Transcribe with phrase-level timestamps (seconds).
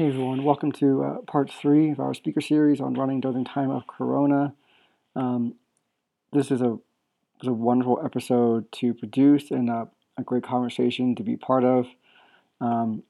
[0.00, 3.68] Hey everyone, welcome to uh, part three of our speaker series on running during time
[3.70, 4.54] of Corona.
[5.14, 5.56] Um,
[6.32, 9.84] this is a, was a wonderful episode to produce and uh,
[10.16, 11.86] a great conversation to be part of.
[12.62, 13.02] Um,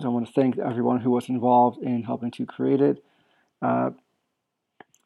[0.00, 3.02] so I want to thank everyone who was involved in helping to create it.
[3.60, 3.90] Uh,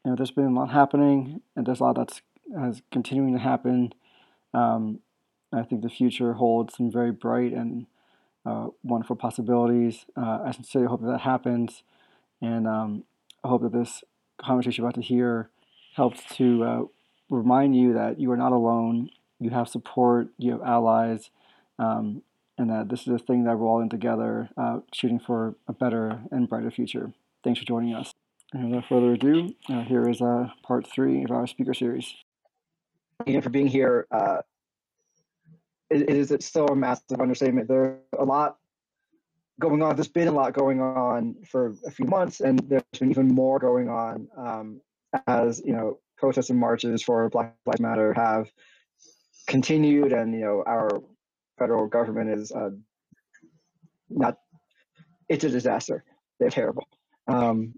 [0.05, 2.20] you know, there's been a lot happening, and there's a lot that's
[2.55, 3.95] has continuing to happen.
[4.52, 5.00] Um,
[5.55, 7.86] I think the future holds some very bright and
[8.46, 10.06] uh, wonderful possibilities.
[10.16, 11.82] Uh, I sincerely hope that, that happens,
[12.40, 13.04] and um,
[13.44, 14.02] I hope that this
[14.38, 15.50] conversation you're about to hear
[15.94, 16.82] helps to uh,
[17.28, 19.10] remind you that you are not alone.
[19.38, 21.30] You have support, you have allies,
[21.78, 22.22] um,
[22.58, 25.72] and that this is a thing that we're all in together, uh, shooting for a
[25.72, 27.12] better and brighter future.
[27.42, 28.14] Thanks for joining us.
[28.52, 32.14] And without further ado, uh, here is uh, part three of our speaker series.
[33.25, 34.06] Thank you for being here
[35.91, 37.69] it is still a massive understatement.
[37.69, 38.56] There's a lot
[39.60, 39.97] going on.
[39.97, 43.58] There's been a lot going on for a few months, and there's been even more
[43.58, 44.80] going on um,
[45.27, 48.50] as you know protests and marches for Black Lives Matter have
[49.48, 51.02] continued, and you know our
[51.58, 52.70] federal government is uh,
[54.08, 54.38] not.
[55.28, 56.04] It's a disaster.
[56.38, 56.88] They're terrible.
[57.28, 57.75] Um,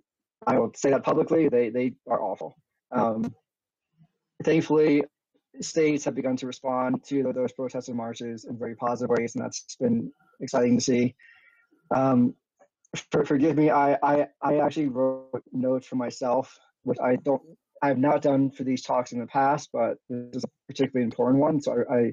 [0.46, 1.48] I will say that publicly.
[1.48, 2.56] They they are awful.
[2.90, 3.34] Um,
[4.44, 5.02] thankfully,
[5.60, 9.44] states have begun to respond to those protests and marches in very positive ways, and
[9.44, 11.14] that's been exciting to see.
[11.94, 12.34] Um,
[13.10, 17.42] for, forgive me, I, I, I actually wrote notes for myself, which I don't,
[17.82, 21.04] I have not done for these talks in the past, but this is a particularly
[21.04, 21.60] important one.
[21.60, 22.12] So I, I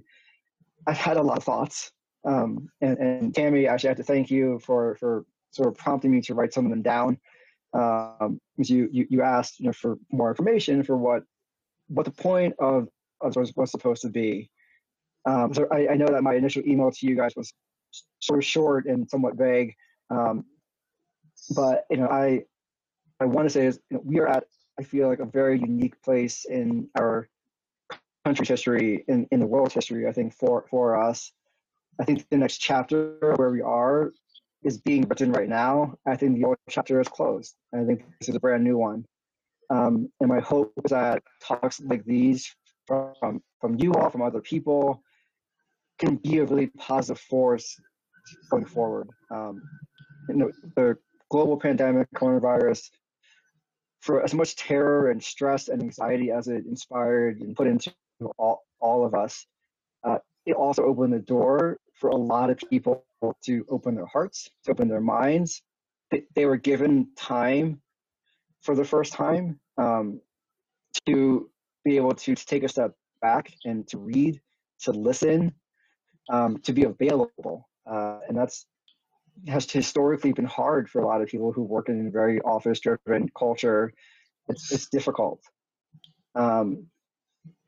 [0.87, 1.91] I've had a lot of thoughts.
[2.25, 6.11] Um, and, and Tammy, actually, I have to thank you for, for sort of prompting
[6.11, 7.17] me to write some of them down.
[7.73, 11.23] Um, because you, you, you asked, you know, for more information for what,
[11.87, 12.87] what the point of
[13.21, 14.49] was, was supposed to be.
[15.25, 17.53] Um, so I, I, know that my initial email to you guys was
[18.19, 19.75] sort of short and somewhat vague,
[20.09, 20.45] um,
[21.55, 22.43] but you know I
[23.19, 24.45] I want to say is you know, we are at
[24.79, 27.27] I feel like a very unique place in our
[28.23, 30.07] country's history in, in the world's history.
[30.07, 31.33] I think for for us,
[31.99, 34.13] I think the next chapter where we are
[34.63, 35.95] is being written right now.
[36.07, 37.55] I think the old chapter is closed.
[37.73, 39.05] I think this is a brand new one.
[39.69, 42.55] Um, and my hope is that talks like these
[43.19, 45.01] from from you all, from other people,
[45.99, 47.77] can be a really positive force
[48.49, 49.09] going forward.
[49.31, 49.61] Um,
[50.27, 50.97] you know, the
[51.29, 52.89] global pandemic, coronavirus,
[54.01, 57.93] for as much terror and stress and anxiety as it inspired and put into
[58.37, 59.45] all, all of us,
[60.03, 63.03] uh, it also opened the door for a lot of people
[63.43, 65.61] to open their hearts, to open their minds.
[66.11, 67.81] They, they were given time
[68.61, 70.21] for the first time um,
[71.05, 71.49] to
[71.83, 74.39] be able to, to take a step back and to read,
[74.81, 75.53] to listen,
[76.29, 77.67] um, to be available.
[77.89, 78.65] Uh, and that's
[79.47, 82.79] has historically been hard for a lot of people who work in a very office
[82.81, 83.93] driven culture.
[84.49, 85.39] It's, it's difficult.
[86.35, 86.87] Um,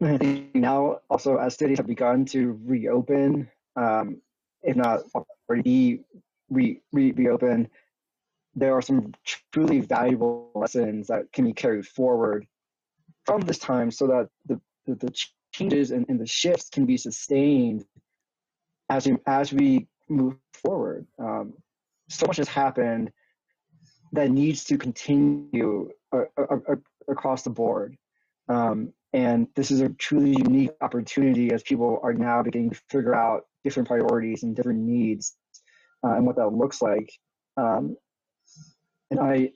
[0.02, 4.22] I think now also as cities have begun to reopen, um,
[4.64, 5.04] if not
[5.50, 6.02] already
[6.50, 7.70] re, re, reopen,
[8.56, 9.14] there are some
[9.54, 12.46] truly valuable lessons that can be carried forward
[13.26, 16.98] from this time so that the, the, the changes and, and the shifts can be
[16.98, 17.86] sustained
[18.90, 21.06] as we, as we move forward.
[21.20, 21.54] Um,
[22.10, 23.12] so much has happened
[24.14, 25.90] that needs to continue
[27.08, 27.96] across the board.
[28.50, 33.16] Um, and this is a truly unique opportunity as people are now beginning to figure
[33.16, 35.36] out different priorities and different needs
[36.04, 37.12] uh, and what that looks like.
[37.58, 37.96] Um,
[39.10, 39.52] and I,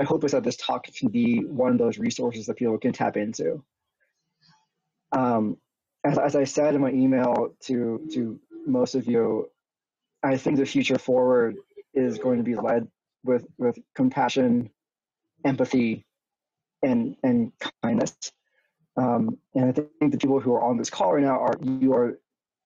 [0.00, 2.92] I hope is that this talk can be one of those resources that people can
[2.92, 3.64] tap into.
[5.12, 5.56] Um,
[6.04, 9.50] as, as I said in my email to to most of you,
[10.22, 11.56] I think the future forward
[11.94, 12.88] is going to be led
[13.24, 14.70] with with compassion,
[15.44, 16.06] empathy,
[16.82, 17.52] and and
[17.82, 18.16] kindness.
[18.96, 21.92] Um, and I think the people who are on this call right now are you
[21.94, 22.18] are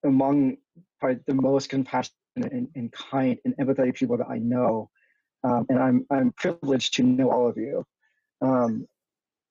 [0.03, 0.57] among
[0.99, 4.89] probably the most compassionate and, and kind and empathetic people that I know,
[5.43, 7.85] um, and I'm I'm privileged to know all of you,
[8.41, 8.87] um,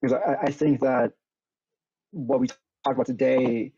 [0.00, 1.12] because I, I think that
[2.10, 3.72] what we talk about today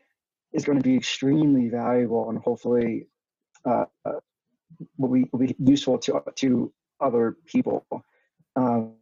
[0.53, 3.09] is going to be extremely valuable and hopefully
[3.65, 3.85] uh,
[4.99, 7.85] will, be, will be useful to, to other people.
[8.57, 8.95] Um,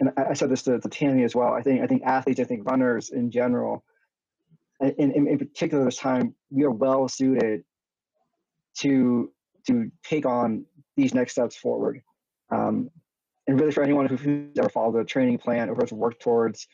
[0.00, 1.52] and I, I, said this to, to Tammy as well.
[1.52, 3.84] I think I think athletes, I think runners in general,
[4.80, 7.64] in, in, in particular this time, we are well suited
[8.78, 9.30] to
[9.66, 10.64] to take on
[10.96, 12.02] these next steps forward.
[12.52, 12.90] Um,
[13.46, 16.68] and really for anyone who's ever followed a training plan or has worked towards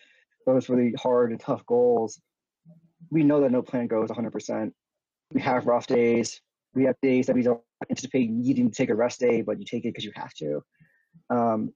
[0.46, 2.20] those really hard and tough goals,
[3.10, 4.72] we know that no plan goes 100%.
[5.32, 6.40] We have rough days.
[6.74, 9.64] We have days that we don't anticipate needing to take a rest day, but you
[9.64, 10.62] take it because you have to.
[11.30, 11.72] Um,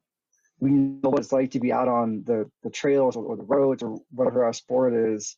[0.61, 3.45] we know what it's like to be out on the, the trails or, or the
[3.45, 5.37] roads or whatever our sport is,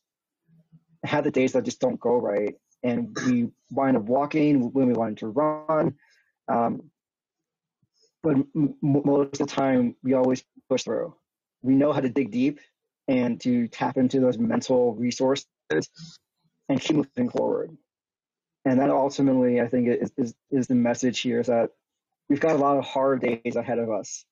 [1.03, 2.55] have the days that just don't go right.
[2.83, 5.95] And we wind up walking when we wanted to run.
[6.47, 6.91] Um,
[8.25, 11.13] but m- most of the time, we always push through.
[11.61, 12.59] We know how to dig deep
[13.07, 17.77] and to tap into those mental resources and keep moving forward.
[18.65, 21.69] And that ultimately, I think, is, is, is the message here is that
[22.27, 24.25] we've got a lot of hard days ahead of us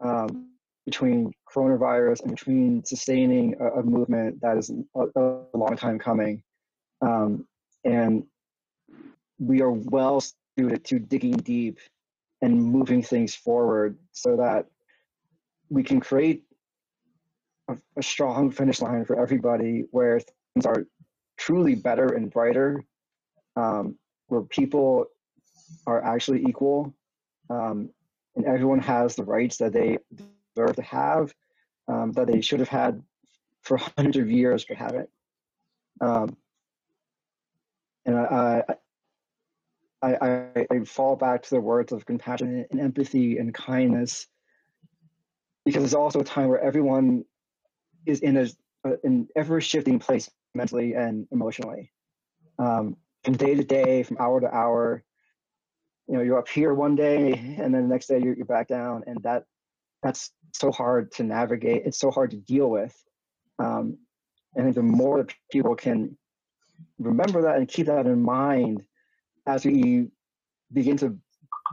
[0.00, 0.48] um,
[0.86, 6.42] between coronavirus and between sustaining a, a movement that is a, a, long time coming.
[7.02, 7.46] Um,
[7.84, 8.24] and
[9.38, 10.22] we are well
[10.56, 11.78] suited to digging deep
[12.42, 14.66] and moving things forward so that
[15.70, 16.42] we can create
[17.68, 20.20] a, a strong finish line for everybody where
[20.54, 20.84] things are
[21.38, 22.84] truly better and brighter,
[23.56, 23.96] um,
[24.26, 25.06] where people
[25.86, 26.94] are actually equal
[27.48, 27.90] um,
[28.36, 29.98] and everyone has the rights that they
[30.54, 31.34] deserve to have,
[31.88, 33.02] um, that they should have had
[33.62, 35.08] for hundreds of years but haven't.
[36.00, 36.36] Um,
[38.04, 38.74] and I, I,
[40.02, 44.26] I, I fall back to the words of compassion and empathy and kindness
[45.64, 47.24] because it's also a time where everyone
[48.04, 48.48] is in a,
[49.04, 51.92] an ever shifting place mentally and emotionally.
[52.58, 55.04] Um, from day to day, from hour to hour,
[56.08, 58.68] you know you're up here one day and then the next day you're, you're back
[58.68, 59.44] down and that
[60.02, 62.94] that's so hard to navigate it's so hard to deal with
[63.58, 63.96] um,
[64.58, 66.16] i think the more people can
[66.98, 68.84] remember that and keep that in mind
[69.46, 70.08] as we
[70.72, 71.18] begin to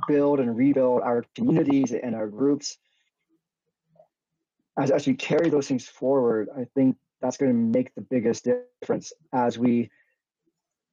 [0.07, 2.77] build and rebuild our communities and our groups
[4.77, 8.48] as, as we carry those things forward i think that's going to make the biggest
[8.81, 9.89] difference as we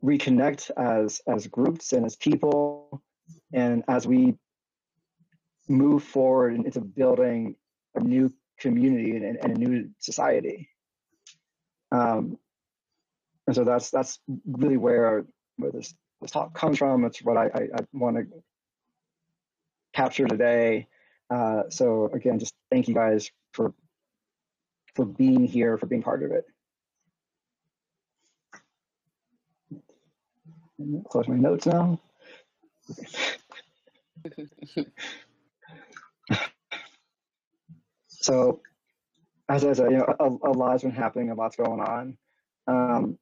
[0.05, 3.03] reconnect as as groups and as people
[3.53, 4.35] and as we
[5.69, 7.57] move forward into building
[7.95, 10.69] a new community and, and a new society.
[11.93, 12.39] Um,
[13.47, 15.25] and so that's that's really where
[15.57, 17.05] where this this talk comes from.
[17.05, 18.27] It's what I, I, I want to
[19.95, 20.89] capture today.
[21.31, 23.75] Uh, so again, just thank you guys for
[24.95, 26.45] for being here, for being part of it.
[31.09, 32.01] Close my notes now.
[38.09, 38.61] so,
[39.49, 42.19] as I said, you know, a, a, lot's been happening, a lot's going on.
[42.67, 43.19] Um,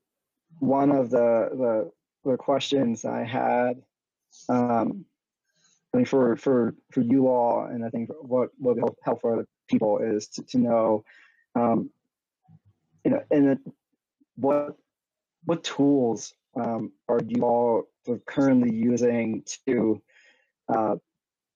[0.59, 1.93] one of the, the,
[2.25, 3.83] the questions I had,
[4.49, 5.05] um,
[5.93, 9.47] I think for for for you all, and I think what will help for other
[9.69, 11.05] people is to, to know,
[11.55, 11.91] um,
[13.05, 13.59] you know, and
[14.37, 14.77] what
[15.45, 17.85] what tools um, are you all
[18.27, 20.03] currently using to
[20.69, 20.97] uh,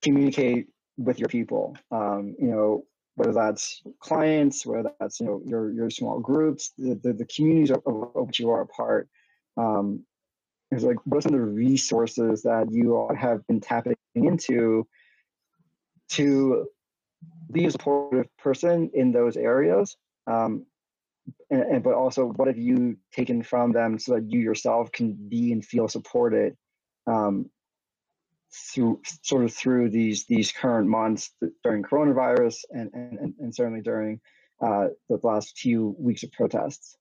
[0.02, 1.76] communicate with your people.
[1.90, 2.84] Um, you know,
[3.14, 7.70] whether that's clients, whether that's you know your your small groups, the the, the communities
[7.70, 9.08] of, of, which you are a part.
[9.56, 10.04] Um,
[10.70, 14.86] it's like what are the resources that you all have been tapping into
[16.10, 16.66] to
[17.50, 19.96] be a supportive person in those areas
[20.26, 20.66] um,
[21.50, 25.12] and, and, but also what have you taken from them so that you yourself can
[25.28, 26.56] be and feel supported
[27.06, 27.50] um,
[28.52, 31.30] through sort of through these these current months
[31.62, 34.20] during coronavirus and and, and certainly during
[34.60, 36.96] uh, the last few weeks of protests.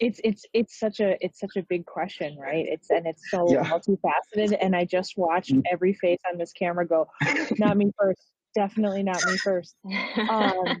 [0.00, 3.50] It's it's it's such a it's such a big question right it's and it's so
[3.52, 3.64] yeah.
[3.64, 5.62] multifaceted and i just watched mm.
[5.70, 7.08] every face on this camera go
[7.58, 8.20] not me first
[8.54, 9.76] definitely not me first
[10.30, 10.80] um,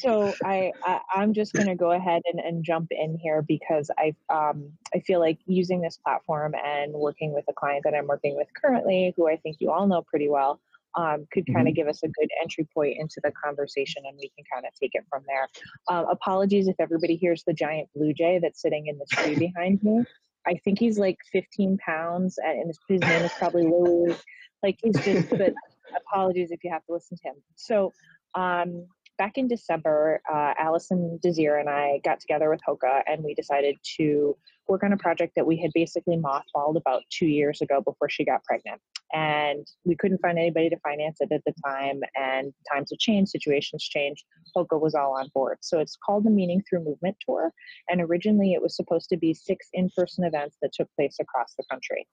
[0.00, 3.90] so I, I am just going to go ahead and, and jump in here because
[3.98, 8.06] I um I feel like using this platform and working with a client that I'm
[8.06, 10.58] working with currently, who I think you all know pretty well,
[10.96, 11.82] um, could kind of mm-hmm.
[11.82, 14.90] give us a good entry point into the conversation, and we can kind of take
[14.94, 15.48] it from there.
[15.88, 19.82] Uh, apologies if everybody hears the giant blue jay that's sitting in the tree behind
[19.82, 20.04] me.
[20.46, 24.16] I think he's like 15 pounds, and his, his name is probably Louie.
[24.62, 25.54] Like he's just, but
[25.96, 27.34] apologies if you have to listen to him.
[27.56, 27.92] So
[28.34, 28.86] um,
[29.18, 33.76] back in December, uh, Alison Desir and I got together with Hoka and we decided
[33.98, 34.36] to
[34.70, 38.24] work on a project that we had basically mothballed about two years ago before she
[38.24, 38.80] got pregnant.
[39.12, 43.32] And we couldn't find anybody to finance it at the time, and times have changed,
[43.32, 44.24] situations changed.
[44.56, 45.58] Hoka was all on board.
[45.62, 47.52] So it's called the Meaning Through Movement Tour.
[47.88, 51.54] And originally it was supposed to be six in person events that took place across
[51.58, 52.06] the country.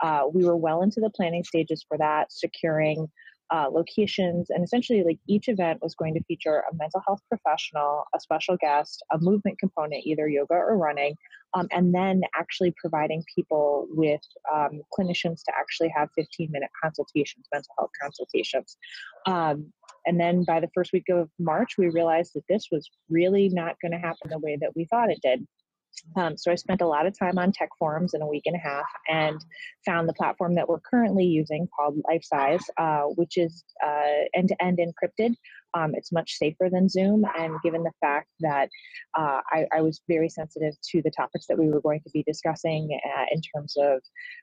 [0.00, 3.06] Uh, we were well into the planning stages for that, securing
[3.50, 8.04] uh, locations, and essentially, like each event was going to feature a mental health professional,
[8.14, 11.16] a special guest, a movement component, either yoga or running,
[11.54, 14.20] um, and then actually providing people with
[14.52, 18.76] um, clinicians to actually have 15 minute consultations, mental health consultations.
[19.26, 19.72] Um,
[20.06, 23.76] and then by the first week of March, we realized that this was really not
[23.82, 25.46] going to happen the way that we thought it did.
[26.16, 28.56] Um, so I spent a lot of time on tech forums in a week and
[28.56, 29.40] a half and
[29.84, 35.34] found the platform that we're currently using called LifeSize, uh, which is uh, end-to-end encrypted
[35.74, 37.24] um, it's much safer than Zoom.
[37.38, 38.68] And given the fact that
[39.16, 42.22] uh, I, I, was very sensitive to the topics that we were going to be
[42.22, 44.00] discussing uh, in terms of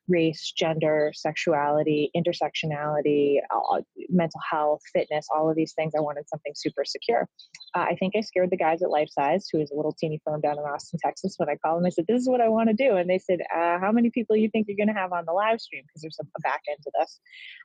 [0.07, 6.53] race, gender, sexuality, intersectionality, uh, mental health, fitness, all of these things, I wanted something
[6.55, 7.27] super secure.
[7.75, 10.41] Uh, I think I scared the guys at LifeSize, who is a little teeny firm
[10.41, 11.85] down in Austin, Texas, when I called them.
[11.85, 12.95] I said, This is what I want to do.
[12.95, 15.33] And they said, uh, How many people you think you're going to have on the
[15.33, 15.83] live stream?
[15.87, 17.19] Because there's a back end to this.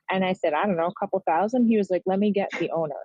[0.09, 1.67] And I said, I don't know, a couple thousand.
[1.67, 2.95] He was like, Let me get the owner.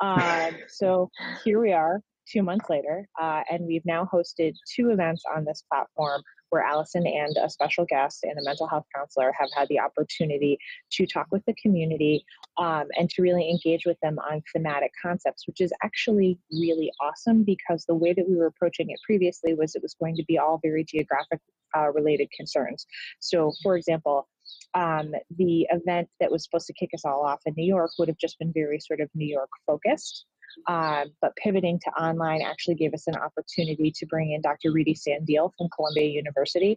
[0.00, 1.10] Um, so
[1.44, 2.00] here we are
[2.30, 7.06] two months later, uh, and we've now hosted two events on this platform where Alison
[7.06, 10.58] and a special guest and a mental health counselor have had the opportunity
[10.92, 12.24] to talk with the community
[12.56, 17.42] um, and to really engage with them on thematic concepts, which is actually really awesome
[17.42, 20.38] because the way that we were approaching it previously was it was going to be
[20.38, 21.40] all very geographic
[21.76, 22.86] uh, related concerns.
[23.20, 24.28] So, for example,
[24.76, 28.08] um, the event that was supposed to kick us all off in New York would
[28.08, 30.26] have just been very sort of New York focused.
[30.68, 34.72] Um, but pivoting to online actually gave us an opportunity to bring in Dr.
[34.72, 36.76] Rudy Sandil from Columbia University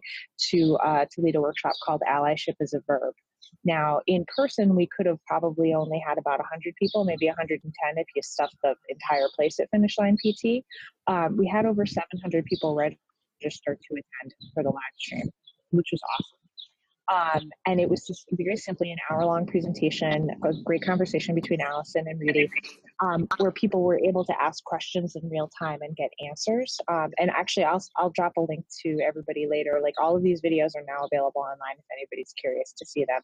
[0.50, 3.14] to, uh, to lead a workshop called Allyship as a Verb.
[3.64, 8.06] Now, in person, we could have probably only had about 100 people, maybe 110 if
[8.14, 10.64] you stuffed the entire place at Finish Line PT.
[11.06, 15.28] Um, we had over 700 people register to attend for the live stream,
[15.70, 16.39] which was awesome.
[17.10, 21.60] Um, and it was just very simply an hour long presentation, a great conversation between
[21.60, 22.48] Alison and Rudy,
[23.00, 26.78] um, where people were able to ask questions in real time and get answers.
[26.88, 29.80] Um, and actually, I'll, I'll drop a link to everybody later.
[29.82, 33.22] Like all of these videos are now available online if anybody's curious to see them.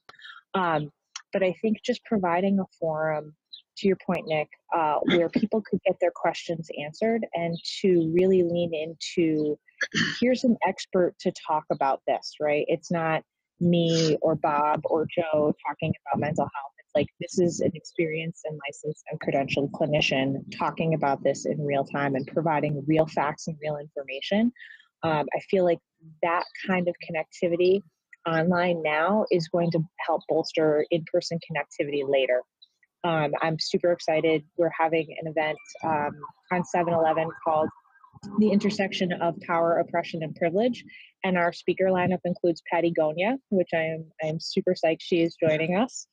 [0.55, 0.91] Um,
[1.33, 3.35] but I think just providing a forum
[3.79, 8.43] to your point, Nick, uh, where people could get their questions answered and to really
[8.43, 9.59] lean into
[10.21, 12.65] here's an expert to talk about this, right?
[12.69, 13.23] It's not
[13.61, 16.73] me or Bob or Joe talking about mental health.
[16.79, 21.65] It's like this is an experienced and licensed and credentialed clinician talking about this in
[21.65, 24.53] real time and providing real facts and real information.
[25.03, 25.79] Um, I feel like
[26.23, 27.83] that kind of connectivity
[28.27, 32.43] online now is going to help bolster in person connectivity later.
[33.05, 34.43] Um, I'm super excited.
[34.57, 36.13] We're having an event um,
[36.53, 37.69] on 7 Eleven called
[38.39, 40.85] The Intersection of Power, Oppression, and Privilege
[41.25, 45.23] and our speaker lineup includes Pattie Gonia, which I am I am super psyched she
[45.23, 46.07] is joining us.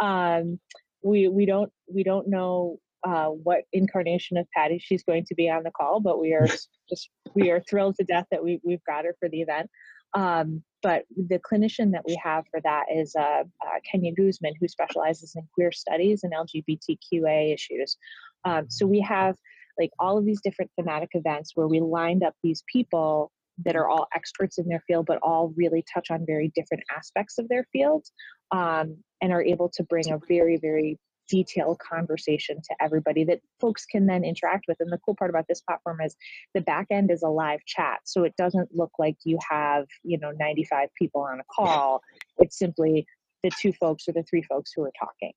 [0.00, 0.60] Um,
[1.02, 5.48] we we don't we don't know uh, what incarnation of Pattie she's going to be
[5.48, 6.46] on the call, but we are
[6.90, 9.70] just we are thrilled to death that we we've got her for the event.
[10.14, 14.68] Um, but the clinician that we have for that is uh, uh, Kenya Guzman, who
[14.68, 17.96] specializes in queer studies and LGBTQA issues.
[18.44, 19.36] Um, so we have
[19.78, 23.30] like all of these different thematic events where we lined up these people
[23.64, 27.38] that are all experts in their field, but all really touch on very different aspects
[27.38, 28.06] of their field
[28.52, 33.84] um, and are able to bring a very, very detailed conversation to everybody that folks
[33.84, 34.78] can then interact with.
[34.80, 36.16] And the cool part about this platform is
[36.54, 38.00] the back end is a live chat.
[38.04, 42.00] So it doesn't look like you have, you know, 95 people on a call.
[42.38, 43.06] It's simply
[43.42, 45.32] the two folks or the three folks who are talking.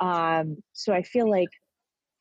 [0.00, 1.48] Um, so I feel like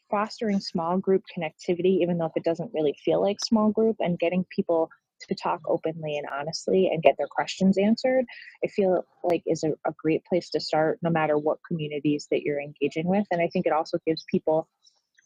[0.10, 4.20] fostering small group connectivity, even though if it doesn't really feel like small group, and
[4.20, 4.90] getting people
[5.28, 8.26] to talk openly and honestly and get their questions answered,
[8.64, 12.44] I feel like is a, a great place to start no matter what communities that
[12.44, 13.26] you're engaging with.
[13.32, 14.68] And I think it also gives people,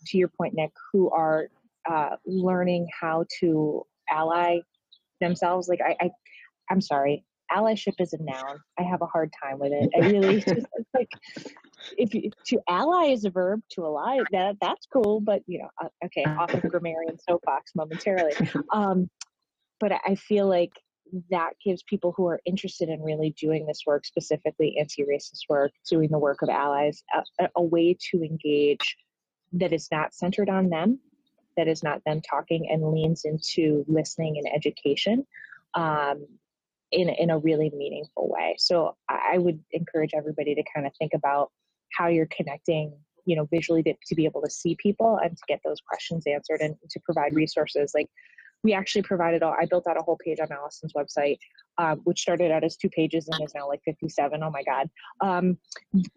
[0.07, 1.47] to your point, Nick, who are
[1.89, 4.59] uh, learning how to ally
[5.19, 5.67] themselves.
[5.67, 6.11] Like I, I
[6.69, 8.59] I'm sorry, allyship is a noun.
[8.79, 9.89] I have a hard time with it.
[9.95, 11.09] I really just like
[11.97, 15.69] if you, to ally is a verb, to ally that that's cool, but you know,
[15.81, 18.33] uh, okay, off of grammarian soapbox momentarily.
[18.73, 19.09] Um,
[19.79, 20.71] but I feel like
[21.29, 26.09] that gives people who are interested in really doing this work, specifically anti-racist work, doing
[26.09, 27.03] the work of allies,
[27.39, 28.97] a, a way to engage
[29.53, 30.99] that is not centered on them,
[31.57, 35.25] that is not them talking, and leans into listening and education
[35.73, 36.25] um,
[36.91, 38.55] in in a really meaningful way.
[38.57, 41.51] So I would encourage everybody to kind of think about
[41.97, 42.93] how you're connecting
[43.25, 46.23] you know visually to, to be able to see people and to get those questions
[46.25, 48.07] answered and to provide resources like
[48.63, 51.39] we actually provided all, I built out a whole page on Alison's website,
[51.77, 54.43] um, which started out as two pages and is now like 57.
[54.43, 54.89] Oh my God.
[55.19, 55.57] Um,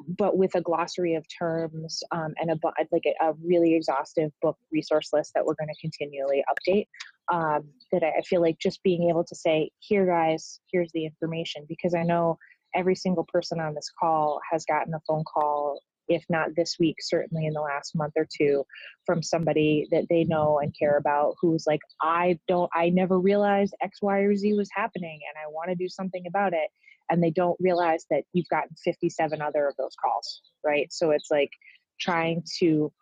[0.07, 2.59] but with a glossary of terms um, and a,
[2.93, 6.87] like a, a, really exhaustive book resource list that we're going to continually update.
[7.33, 11.07] Um, that I, I feel like just being able to say, here guys, here's the
[11.07, 12.39] information, because I know
[12.75, 16.97] every single person on this call has gotten a phone call if not this week,
[17.01, 18.65] certainly in the last month or two,
[19.07, 23.75] from somebody that they know and care about who's like, I don't, I never realized
[23.81, 26.69] X, Y, or Z was happening and I want to do something about it.
[27.11, 30.93] And they don't realize that you've gotten 57 other of those calls, right?
[30.93, 31.51] So it's like
[32.01, 32.93] trying to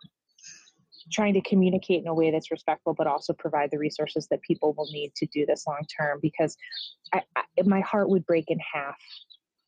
[1.11, 4.73] trying to communicate in a way that's respectful but also provide the resources that people
[4.75, 6.57] will need to do this long term because
[7.12, 8.97] I, I, my heart would break in half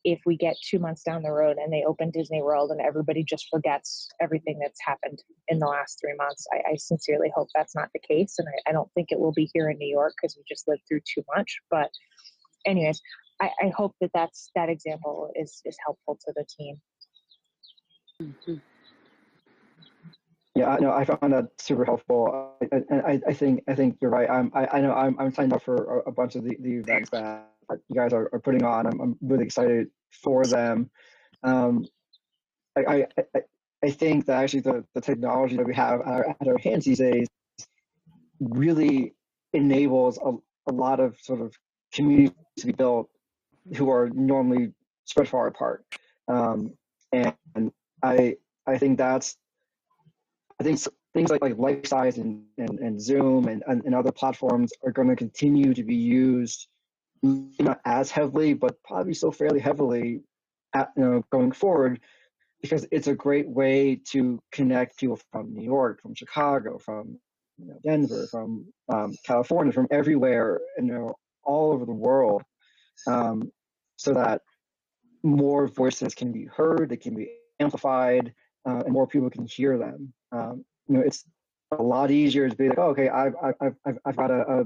[0.05, 3.23] if we get two months down the road and they open Disney World and everybody
[3.23, 6.45] just forgets everything that's happened in the last three months.
[6.53, 8.35] I, I sincerely hope that's not the case.
[8.37, 10.67] And I, I, don't think it will be here in New York because we just
[10.67, 11.57] lived through too much.
[11.71, 11.89] But,
[12.67, 13.01] anyways,
[13.41, 16.79] I, I, hope that that's, that example is, is helpful to the team.
[18.21, 18.55] Mm-hmm.
[20.55, 22.53] Yeah, no, I found that super helpful.
[22.71, 24.29] And I, I, I, think I think you're right.
[24.29, 26.75] I'm, I, I know I'm, I'm signed up for a, a bunch of the, the
[26.75, 27.54] events that
[27.89, 28.87] you guys are, are putting on.
[28.87, 30.89] I'm, I'm really excited for them.
[31.43, 31.85] Um,
[32.77, 33.41] I, I,
[33.83, 36.85] I think that actually the, the technology that we have at our, at our hands
[36.85, 37.27] these days
[38.39, 39.13] really
[39.53, 40.33] enables a,
[40.69, 41.53] a lot of sort of
[41.93, 43.09] communities to be built
[43.75, 44.73] who are normally
[45.05, 45.85] spread far apart.
[46.27, 46.73] Um,
[47.11, 47.71] and, and
[48.03, 48.35] I,
[48.67, 49.37] I think that's,
[50.59, 50.79] I think
[51.13, 55.07] things like, like Lifesize and, and, and Zoom and, and, and other platforms are going
[55.07, 56.67] to continue to be used
[57.25, 60.21] not as heavily, but probably still fairly heavily
[60.73, 61.99] at, you know, going forward
[62.61, 67.19] because it's a great way to connect people from New York, from Chicago, from
[67.57, 72.43] you know, Denver, from um, California, from everywhere, you know, all over the world,
[73.07, 73.51] um,
[73.97, 74.41] so that
[75.23, 78.33] more voices can be heard, they can be amplified,
[78.67, 80.13] uh, and more people can hear them.
[80.31, 81.23] Um, you know, it's
[81.71, 84.63] a lot easier to be like, oh, okay, I've I've I've, I've got a, a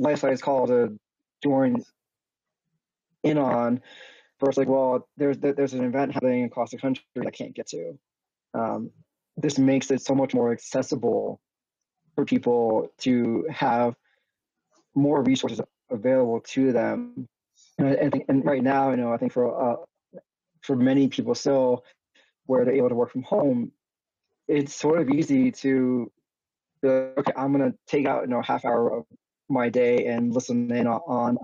[0.00, 0.98] Lifesize call to
[1.42, 1.82] join
[3.22, 3.80] in on
[4.40, 7.98] versus like, well, there's there's an event happening across the country I can't get to.
[8.54, 8.90] Um,
[9.36, 11.40] this makes it so much more accessible
[12.14, 13.94] for people to have
[14.94, 17.28] more resources available to them.
[17.78, 19.76] And I, think, and right now, you know, I think for uh,
[20.60, 21.84] for many people still,
[22.46, 23.72] where they're able to work from home,
[24.48, 26.10] it's sort of easy to,
[26.82, 29.06] be like, okay, I'm gonna take out you know half hour of
[29.48, 31.38] my day and listen in on,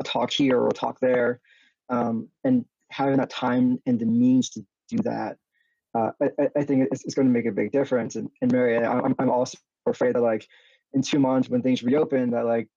[0.00, 1.40] a talk here or a talk there,
[1.88, 5.36] um, and having that time and the means to do that,
[5.94, 8.16] uh, I, I, think it's, it's, going to make a big difference.
[8.16, 10.46] And, and Mary, I'm, I'm also afraid that like
[10.92, 12.68] in two months when things reopen, that like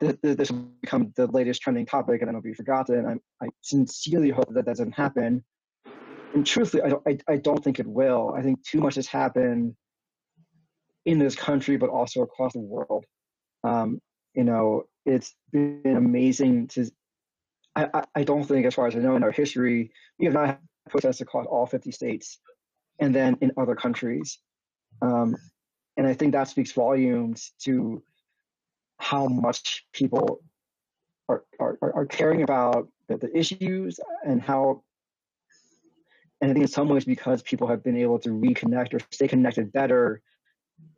[0.00, 3.06] th- th- this will become the latest trending topic and it'll be forgotten.
[3.06, 5.44] I'm, I sincerely hope that doesn't happen.
[6.34, 8.34] And truthfully, I don't, I, I don't think it will.
[8.36, 9.74] I think too much has happened
[11.10, 13.04] in this country, but also across the world.
[13.64, 14.00] Um,
[14.34, 16.90] you know, it's been amazing to.
[17.74, 20.46] I, I, don't think, as far as I know, in our history, we have not
[20.46, 22.38] had protests across all 50 states,
[22.98, 24.38] and then in other countries.
[25.02, 25.36] Um,
[25.96, 28.02] and I think that speaks volumes to
[28.98, 30.40] how much people
[31.28, 34.82] are, are, are caring about the, the issues and how
[36.40, 39.28] and I think in some ways because people have been able to reconnect or stay
[39.28, 40.22] connected better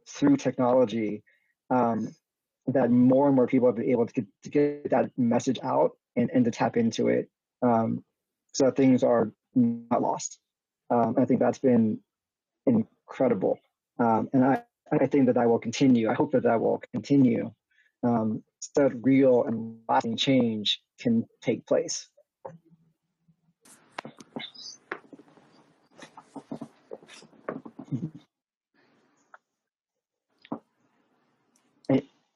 [0.08, 1.22] through technology
[1.70, 2.14] um,
[2.66, 5.92] that more and more people have been able to get, to get that message out
[6.16, 7.28] and, and to tap into it
[7.62, 8.04] um,
[8.52, 10.38] so that things are not lost.
[10.90, 11.98] Um, I think that's been
[12.66, 13.58] incredible.
[13.98, 14.62] Um, and I,
[14.92, 16.10] I think that that will continue.
[16.10, 17.52] I hope that that will continue
[18.02, 22.08] um, so that real and lasting change can take place.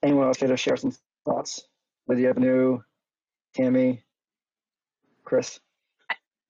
[0.07, 1.67] Anyone else care to share some thoughts?
[2.09, 2.81] Lydia, Banu,
[3.55, 4.05] Tammy,
[5.25, 5.59] Chris?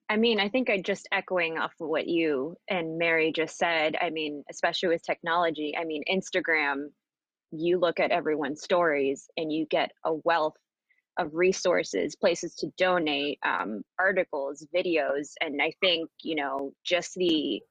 [0.09, 3.97] I mean, I think I just echoing off of what you and Mary just said.
[4.01, 6.91] I mean, especially with technology, I mean, Instagram,
[7.51, 10.57] you look at everyone's stories and you get a wealth
[11.19, 15.31] of resources, places to donate, um, articles, videos.
[15.41, 17.63] And I think, you know, just the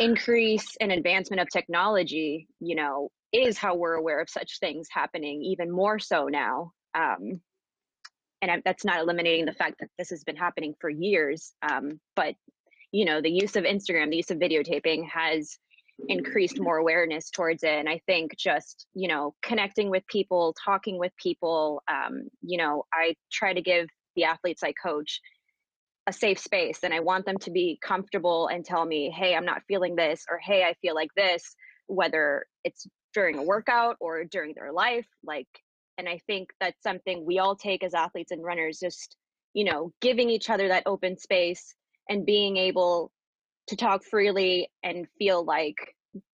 [0.00, 5.42] increase and advancement of technology, you know, is how we're aware of such things happening
[5.42, 6.72] even more so now.
[6.94, 7.40] Um,
[8.42, 11.52] and I, that's not eliminating the fact that this has been happening for years.
[11.62, 12.34] Um, but
[12.92, 15.58] you know, the use of Instagram, the use of videotaping has
[16.08, 20.98] increased more awareness towards it and i think just you know connecting with people talking
[20.98, 25.20] with people um, you know i try to give the athletes i coach
[26.08, 29.44] a safe space and i want them to be comfortable and tell me hey i'm
[29.44, 31.54] not feeling this or hey i feel like this
[31.86, 35.48] whether it's during a workout or during their life like
[35.98, 39.16] and i think that's something we all take as athletes and runners just
[39.54, 41.74] you know giving each other that open space
[42.08, 43.10] and being able
[43.66, 45.76] to talk freely and feel like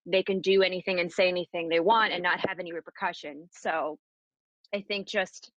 [0.07, 3.49] they can do anything and say anything they want and not have any repercussion.
[3.53, 3.99] So
[4.75, 5.51] i think just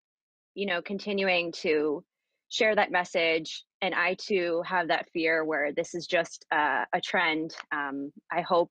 [0.54, 2.04] you know continuing to
[2.48, 7.00] share that message and i too have that fear where this is just uh, a
[7.00, 7.54] trend.
[7.72, 8.70] Um, i hope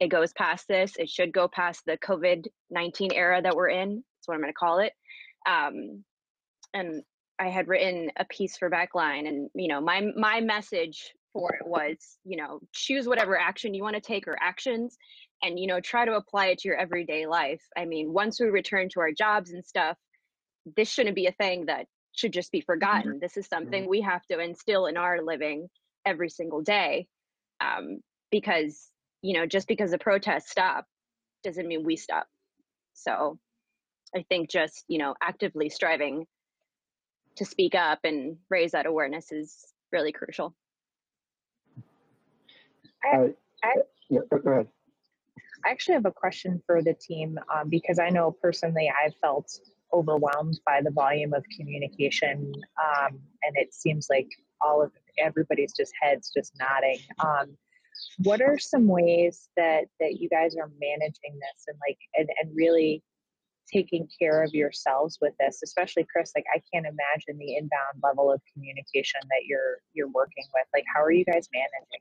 [0.00, 4.26] it goes past this it should go past the covid-19 era that we're in that's
[4.26, 4.92] what i'm going to call it
[5.48, 6.04] um,
[6.74, 7.02] and
[7.38, 11.66] i had written a piece for backline and you know my my message for it
[11.66, 14.96] was you know choose whatever action you want to take or actions
[15.42, 18.46] and you know try to apply it to your everyday life i mean once we
[18.48, 19.96] return to our jobs and stuff
[20.76, 22.66] this shouldn't be a thing that should just be mm-hmm.
[22.66, 23.18] forgotten.
[23.20, 25.68] This is something we have to instill in our living
[26.04, 27.06] every single day.
[27.60, 28.89] Um, because,
[29.22, 30.86] you know, just because the protests stop
[31.44, 32.26] doesn't mean we stop.
[32.94, 33.38] So
[34.14, 36.26] I think just, you know, actively striving
[37.36, 40.54] to speak up and raise that awareness is really crucial.
[43.02, 43.30] I,
[43.62, 43.74] I,
[44.08, 44.68] yeah, go ahead.
[45.64, 49.50] I actually have a question for the team um, because I know personally I've felt
[49.92, 52.52] overwhelmed by the volume of communication,
[52.82, 54.28] um, and it seems like
[54.60, 56.98] all of everybody's just heads just nodding.
[57.18, 57.56] Um,
[58.18, 62.54] what are some ways that that you guys are managing this and like and, and
[62.54, 63.02] really
[63.72, 68.30] taking care of yourselves with this especially chris like i can't imagine the inbound level
[68.32, 72.00] of communication that you're you're working with like how are you guys managing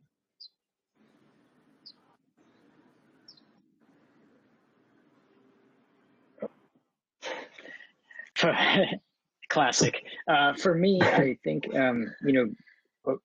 [9.50, 10.02] classic.
[10.28, 12.50] Uh, for me, I think um, you know,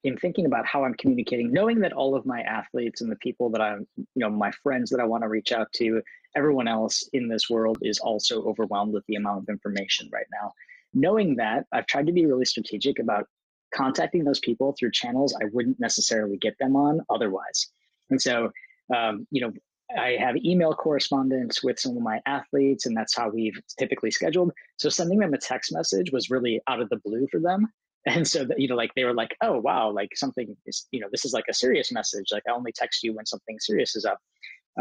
[0.05, 3.51] in thinking about how I'm communicating, knowing that all of my athletes and the people
[3.51, 6.03] that I'm, you know, my friends that I want to reach out to,
[6.37, 10.53] everyone else in this world is also overwhelmed with the amount of information right now.
[10.93, 13.27] Knowing that, I've tried to be really strategic about
[13.75, 17.69] contacting those people through channels I wouldn't necessarily get them on otherwise.
[18.11, 18.53] And so,
[18.95, 19.53] um, you know,
[19.97, 24.53] I have email correspondence with some of my athletes, and that's how we've typically scheduled.
[24.77, 27.69] So sending them a text message was really out of the blue for them.
[28.07, 31.01] And so that, you know, like they were like, oh wow, like something is, you
[31.01, 32.27] know, this is like a serious message.
[32.33, 34.19] Like I only text you when something serious is up.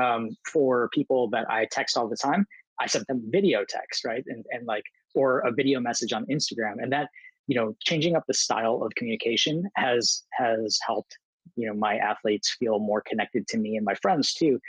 [0.01, 2.45] Um, for people that I text all the time,
[2.79, 4.23] I sent them video text, right?
[4.27, 4.83] And and like
[5.15, 6.81] or a video message on Instagram.
[6.81, 7.07] And that,
[7.47, 11.17] you know, changing up the style of communication has has helped,
[11.55, 14.59] you know, my athletes feel more connected to me and my friends too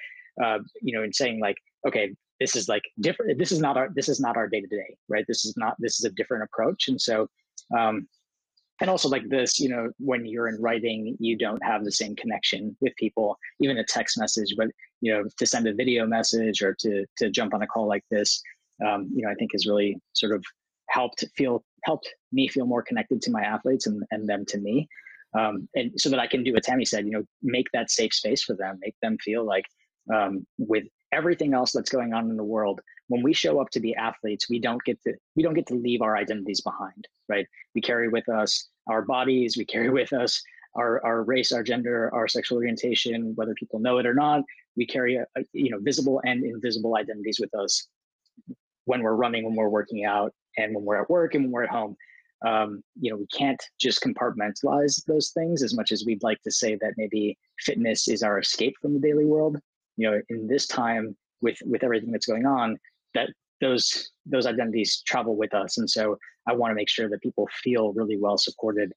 [0.42, 3.38] uh, you know, and saying like, okay, this is like different.
[3.38, 5.24] This is not our this is not our day to day, right?
[5.28, 7.28] This is not this is a different approach, and so.
[7.76, 8.08] Um,
[8.80, 12.14] and also like this you know when you're in writing you don't have the same
[12.16, 14.68] connection with people even a text message but
[15.00, 18.04] you know to send a video message or to to jump on a call like
[18.10, 18.42] this
[18.86, 20.44] um, you know i think has really sort of
[20.88, 24.88] helped feel helped me feel more connected to my athletes and, and them to me.
[25.38, 28.14] Um, and so that i can do what tammy said you know make that safe
[28.14, 29.64] space for them make them feel like
[30.14, 30.84] um, with
[31.14, 34.48] everything else that's going on in the world when we show up to be athletes
[34.48, 37.46] we don't get to we don't get to leave our identities behind right?
[37.74, 40.42] We carry with us our bodies we carry with us
[40.74, 44.42] our, our race our gender our sexual orientation whether people know it or not.
[44.76, 47.86] We carry a, a, you know visible and invisible identities with us
[48.86, 51.64] when we're running when we're working out and when we're at work and when we're
[51.64, 51.96] at home.
[52.44, 56.50] Um, you know we can't just compartmentalize those things as much as we'd like to
[56.50, 59.58] say that maybe fitness is our escape from the daily world
[59.96, 62.78] you know in this time with with everything that's going on
[63.14, 63.28] that
[63.60, 65.78] those those identities travel with us.
[65.78, 68.92] And so i want to make sure that people feel really well supported.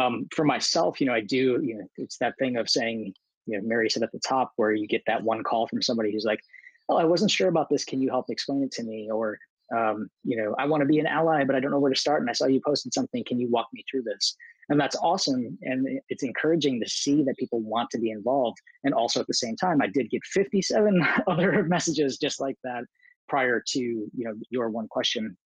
[0.00, 3.14] Um, for myself you know i do you know it's that thing of saying
[3.46, 6.10] you know mary said at the top where you get that one call from somebody
[6.10, 6.40] who's like
[6.88, 7.84] oh i wasn't sure about this.
[7.84, 9.08] Can you help explain it to me?
[9.08, 9.38] Or
[9.74, 12.04] um, you know i want to be an ally but i don't know where to
[12.06, 13.22] start and i saw you posted something.
[13.24, 14.36] Can you walk me through this
[14.68, 18.94] and that's awesome and it's encouraging to see that people want to be involved and
[18.94, 22.84] also at the same time i did get 57 other messages just like that
[23.28, 25.36] prior to you know your one question.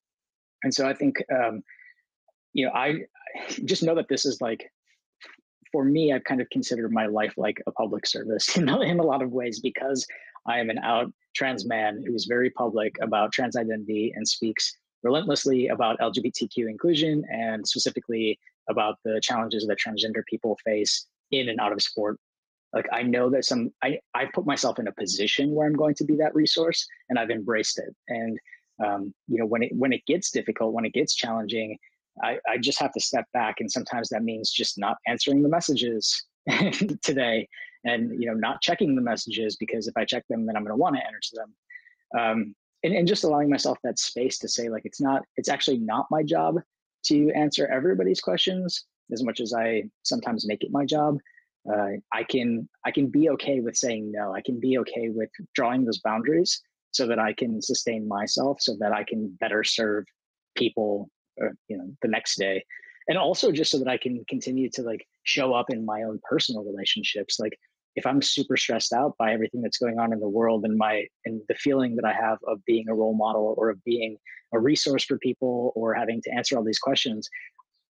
[0.62, 1.62] And so i think um,
[2.52, 3.00] you know i
[3.64, 4.70] just know that this is like
[5.70, 9.02] for me i've kind of considered my life like a public service in, in a
[9.02, 10.06] lot of ways because
[10.46, 14.76] i am an out trans man who is very public about trans identity and speaks
[15.02, 21.60] relentlessly about lgbtq inclusion and specifically about the challenges that transgender people face in and
[21.60, 22.18] out of sport.
[22.72, 25.94] like i know that some i i put myself in a position where i'm going
[25.94, 28.38] to be that resource and i've embraced it and
[28.84, 31.76] um, you know when it when it gets difficult when it gets challenging
[32.22, 35.48] I, I just have to step back and sometimes that means just not answering the
[35.48, 36.24] messages
[37.02, 37.48] today
[37.84, 40.76] and you know not checking the messages because if i check them then i'm going
[40.76, 41.54] to want to answer them
[42.18, 42.54] um,
[42.84, 46.06] and, and just allowing myself that space to say like it's not it's actually not
[46.10, 46.56] my job
[47.04, 51.18] to answer everybody's questions as much as i sometimes make it my job
[51.72, 54.34] uh, i can i can be okay with saying no.
[54.34, 56.60] I can be okay with drawing those boundaries
[56.92, 60.04] so that i can sustain myself so that i can better serve
[60.56, 61.10] people
[61.42, 62.64] uh, you know the next day.
[63.08, 66.20] And also just so that i can continue to like show up in my own
[66.28, 67.38] personal relationships.
[67.38, 67.58] Like
[67.96, 71.06] if I'm super stressed out by everything that's going on in the world and my
[71.24, 74.16] and the feeling that I have of being a role model or of being
[74.52, 77.28] a resource for people or having to answer all these questions,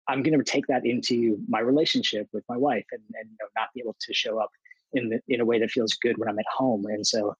[0.08, 3.48] I'm going to take that into my relationship with my wife and, and you know,
[3.56, 4.50] not be able to show up
[4.94, 6.86] in the, in a way that feels good when I'm at home.
[6.86, 7.34] And so,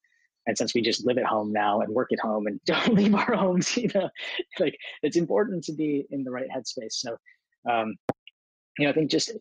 [0.46, 3.14] and since we just live at home now and work at home and don't leave
[3.14, 4.10] our homes, you know,
[4.58, 6.92] like it's important to be in the right headspace.
[6.92, 7.16] So,
[7.68, 7.94] um,
[8.78, 9.32] you know, I think just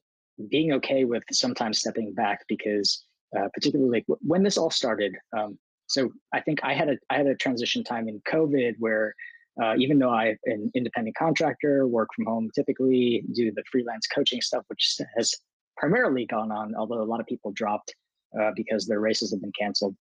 [0.49, 3.03] being okay with sometimes stepping back because
[3.37, 5.15] uh, particularly like when this all started.
[5.37, 9.13] Um, so I think I had a I had a transition time in COVID where
[9.61, 14.41] uh, even though I'm an independent contractor, work from home, typically do the freelance coaching
[14.41, 15.33] stuff, which has
[15.77, 17.95] primarily gone on, although a lot of people dropped
[18.39, 19.95] uh, because their races have been canceled.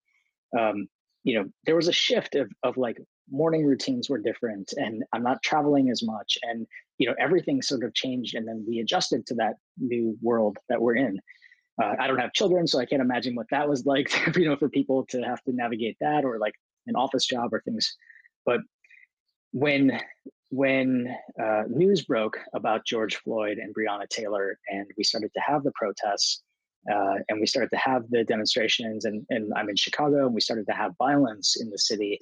[0.59, 0.89] Um,
[1.25, 2.99] you know, there was a shift of of like
[3.31, 6.67] morning routines were different, and I'm not traveling as much, and
[6.99, 10.81] you know everything sort of changed, and then we adjusted to that new world that
[10.81, 11.21] we're in.
[11.83, 14.57] Uh, I don't have children, so I can't imagine what that was like, you know,
[14.57, 16.55] for people to have to navigate that or like
[16.87, 17.95] an office job or things.
[18.45, 18.61] But
[19.53, 20.01] when
[20.51, 25.65] when uh, news broke about George Floyd and Breonna Taylor, and we started to have
[25.65, 26.43] the protests,
[26.91, 30.41] uh, and we started to have the demonstrations, and, and I'm in Chicago, and we
[30.41, 32.19] started to have violence in the city.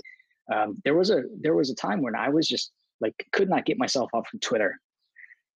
[0.53, 3.65] Um, there was a there was a time when I was just like could not
[3.65, 4.79] get myself off from Twitter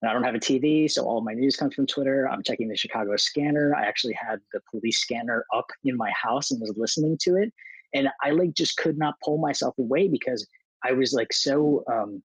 [0.02, 2.30] and I don't have a TV, so all my news comes from Twitter.
[2.30, 3.74] I'm checking the Chicago scanner.
[3.76, 7.52] I actually had the police scanner up in my house and was listening to it.
[7.94, 10.46] And I like just could not pull myself away because
[10.84, 12.22] I was like so um,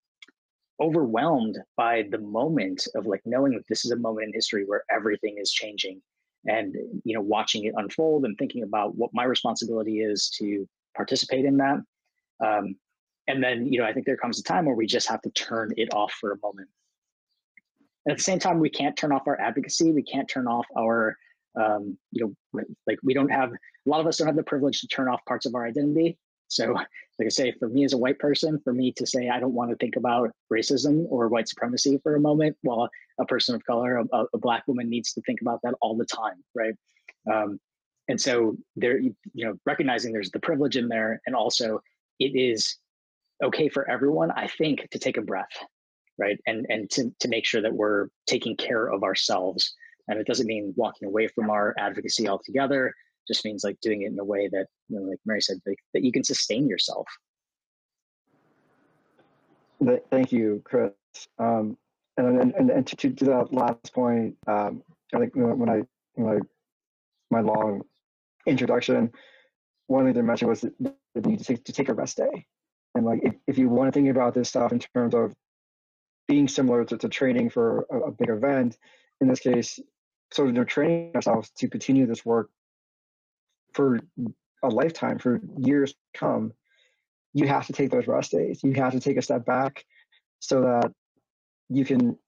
[0.80, 4.84] overwhelmed by the moment of like knowing that this is a moment in history where
[4.90, 6.02] everything is changing
[6.48, 11.44] and you know watching it unfold and thinking about what my responsibility is to participate
[11.44, 11.78] in that
[12.44, 12.74] um,
[13.28, 15.30] and then you know i think there comes a time where we just have to
[15.30, 16.68] turn it off for a moment
[18.08, 19.92] at the same time, we can't turn off our advocacy.
[19.92, 21.16] We can't turn off our,
[21.60, 24.80] um, you know, like we don't have, a lot of us don't have the privilege
[24.80, 26.18] to turn off parts of our identity.
[26.48, 29.38] So, like I say, for me as a white person, for me to say I
[29.38, 32.88] don't want to think about racism or white supremacy for a moment, while
[33.20, 36.06] a person of color, a, a black woman needs to think about that all the
[36.06, 36.74] time, right?
[37.32, 37.60] Um,
[38.08, 41.80] and so there, you know, recognizing there's the privilege in there, and also
[42.20, 42.76] it is
[43.42, 45.56] okay for everyone, I think, to take a breath
[46.20, 46.38] right?
[46.46, 49.74] And and to to make sure that we're taking care of ourselves.
[50.06, 52.88] And it doesn't mean walking away from our advocacy altogether.
[52.88, 55.58] It just means like doing it in a way that, you know, like Mary said,
[55.66, 57.06] like, that you can sustain yourself.
[60.10, 60.90] Thank you, Chris.
[61.38, 61.76] Um,
[62.16, 64.82] and, and, and to, to that last point, um,
[65.14, 65.82] I think when I,
[66.14, 66.38] when I,
[67.30, 67.82] my long
[68.46, 69.12] introduction,
[69.86, 70.64] one thing to mention was
[71.14, 72.46] to take, to take a rest day.
[72.94, 75.32] And like, if, if you want to think about this stuff in terms of
[76.28, 78.76] being similar to, to training for a, a, big event,
[79.20, 79.78] in this case,
[80.32, 82.50] sort of they're training ourselves to continue this work
[83.74, 84.00] for
[84.62, 86.52] a lifetime, for years to come,
[87.32, 88.60] you have to take those rest days.
[88.62, 89.84] You have to take a step back
[90.40, 90.92] so that
[91.68, 92.18] you can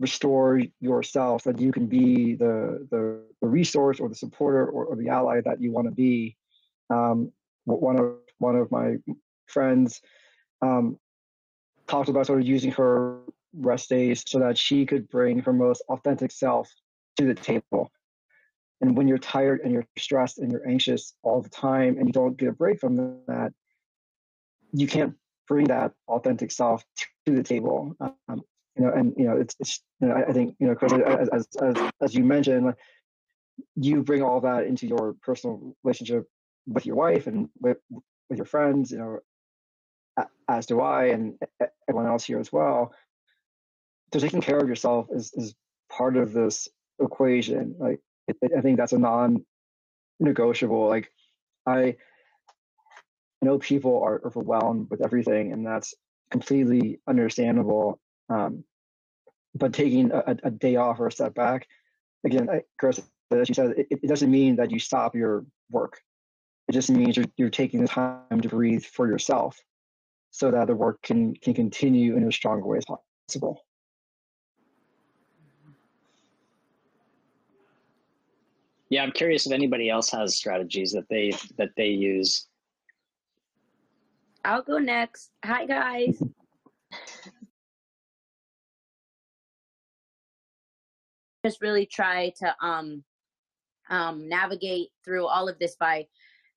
[0.00, 4.96] restore yourself, that you can be the the, the resource or the supporter or, or
[4.96, 6.36] the ally that you want to be.
[6.90, 7.32] Um,
[7.64, 8.96] one of one of my
[9.46, 10.00] friends
[10.62, 10.98] um,
[11.86, 13.20] talked about sort of using her
[13.56, 16.70] rest days so that she could bring her most authentic self
[17.16, 17.90] to the table.
[18.80, 22.12] And when you're tired and you're stressed and you're anxious all the time and you
[22.12, 22.96] don't get a break from
[23.28, 23.52] that,
[24.72, 25.14] you can't
[25.46, 26.84] bring that authentic self
[27.26, 27.96] to the table.
[28.00, 28.42] Um,
[28.76, 30.92] you know, and you know, it's, it's you know, I, I think you know, Chris,
[30.92, 32.74] as, as as as you mentioned,
[33.76, 36.26] you bring all that into your personal relationship
[36.66, 37.78] with your wife and with
[38.28, 38.90] with your friends.
[38.90, 41.38] You know, as do I and
[41.88, 42.92] everyone else here as well.
[44.12, 45.54] So taking care of yourself is, is
[45.90, 46.68] part of this
[47.00, 47.76] equation.
[47.78, 48.00] Like
[48.56, 50.88] I think that's a non-negotiable.
[50.88, 51.10] Like
[51.66, 51.96] I
[53.42, 55.94] know people are overwhelmed with everything, and that's
[56.30, 58.00] completely understandable.
[58.28, 58.64] Um,
[59.54, 61.68] but taking a, a, day off or a step back,
[62.24, 62.48] again,
[62.78, 63.00] Chris,
[63.30, 66.00] as you said, it, it doesn't mean that you stop your work.
[66.74, 69.56] It just means you're, you're taking the time to breathe for yourself
[70.32, 72.84] so that the work can, can continue in as stronger way as
[73.28, 73.60] possible.
[78.88, 82.48] Yeah, I'm curious if anybody else has strategies that they that they use.
[84.44, 85.30] I'll go next.
[85.44, 86.20] Hi guys.
[91.44, 93.04] Just really try to um
[93.90, 96.08] um navigate through all of this by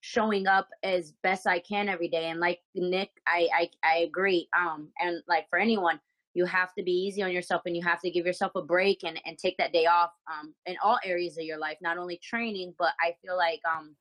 [0.01, 2.29] showing up as best I can every day.
[2.29, 4.47] And like Nick, I I, I agree.
[4.57, 5.99] Um and like for anyone,
[6.37, 9.03] you have to be easy on yourself and you have to give yourself a break
[9.03, 12.19] and, and take that day off um, in all areas of your life not only
[12.23, 13.95] training but i feel like um,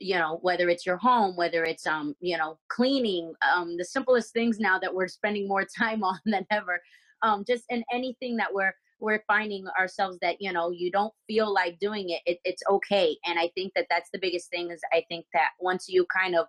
[0.00, 4.32] you know whether it's your home whether it's um you know cleaning um the simplest
[4.32, 6.80] things now that we're spending more time on than ever
[7.22, 8.72] um just in anything that we're
[9.04, 13.16] we're finding ourselves that you know you don't feel like doing it, it it's okay
[13.24, 16.34] and i think that that's the biggest thing is i think that once you kind
[16.34, 16.46] of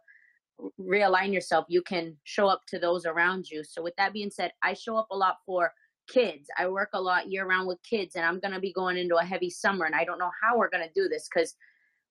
[0.80, 3.63] realign yourself, you can show up to those around you.
[3.63, 5.72] So, with that being said, I show up a lot for
[6.08, 6.48] kids.
[6.58, 9.18] I work a lot year round with kids, and I'm going to be going into
[9.18, 11.56] a heavy summer, and I don't know how we're going to do this because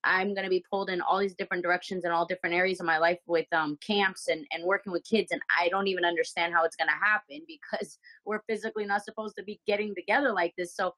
[0.05, 2.85] I'm going to be pulled in all these different directions in all different areas of
[2.85, 5.31] my life with um, camps and, and working with kids.
[5.31, 9.35] And I don't even understand how it's going to happen because we're physically not supposed
[9.37, 10.75] to be getting together like this.
[10.75, 10.93] So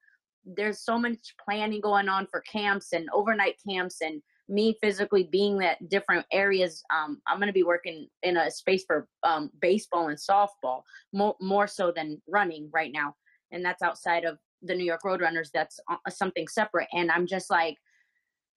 [0.45, 5.57] there's so much planning going on for camps and overnight camps and me physically being
[5.57, 10.07] that different areas um, i'm going to be working in a space for um, baseball
[10.07, 13.13] and softball more, more so than running right now
[13.51, 17.49] and that's outside of the new york roadrunners that's uh, something separate and i'm just
[17.49, 17.75] like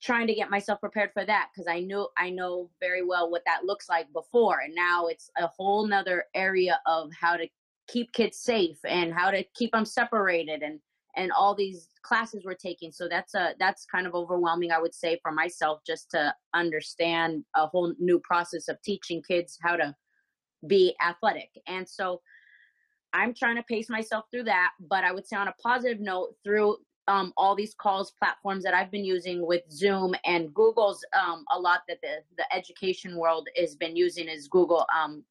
[0.02, 3.42] trying to get myself prepared for that because i know i know very well what
[3.46, 7.46] that looks like before and now it's a whole nother area of how to
[7.88, 10.80] keep kids safe and how to keep them separated and
[11.16, 12.92] and all these classes we're taking.
[12.92, 17.44] So that's a that's kind of overwhelming i would say for myself just to understand
[17.56, 19.94] a whole new process of teaching kids how to
[20.66, 21.50] be athletic.
[21.66, 22.20] And so
[23.12, 26.36] i'm trying to pace myself through that but i would say on a positive note
[26.44, 26.76] through
[27.10, 31.58] um, all these calls platforms that i've been using with zoom and google's um, a
[31.58, 35.22] lot that the, the education world has been using is google um,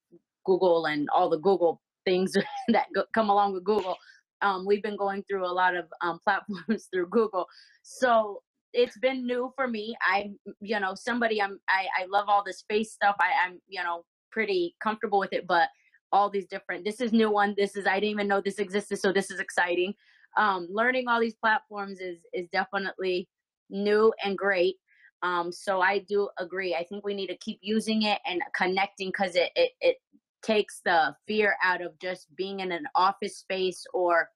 [0.45, 2.33] google and all the google things
[2.67, 3.97] that go, come along with google
[4.41, 7.47] um, we've been going through a lot of um, platforms through Google.
[7.83, 8.41] So
[8.73, 9.95] it's been new for me.
[10.07, 13.15] I'm, you know, somebody I'm, I, I love all the space stuff.
[13.19, 15.69] I, I'm, you know, pretty comfortable with it, but
[16.11, 17.53] all these different, this is new one.
[17.57, 18.97] This is, I didn't even know this existed.
[18.97, 19.93] So this is exciting.
[20.37, 23.27] Um, learning all these platforms is, is definitely
[23.69, 24.75] new and great.
[25.21, 26.75] Um, so I do agree.
[26.75, 29.97] I think we need to keep using it and connecting because it, it, it
[30.41, 34.29] takes the fear out of just being in an office space or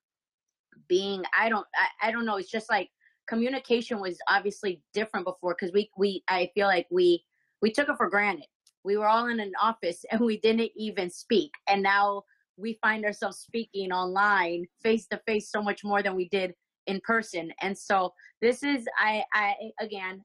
[0.88, 2.90] being i don't I, I don't know it's just like
[3.28, 7.24] communication was obviously different before because we we i feel like we
[7.62, 8.48] we took it for granted
[8.84, 12.24] we were all in an office and we didn't even speak and now
[12.58, 16.54] we find ourselves speaking online face to face so much more than we did
[16.88, 17.52] in person.
[17.62, 20.24] And so this is i i again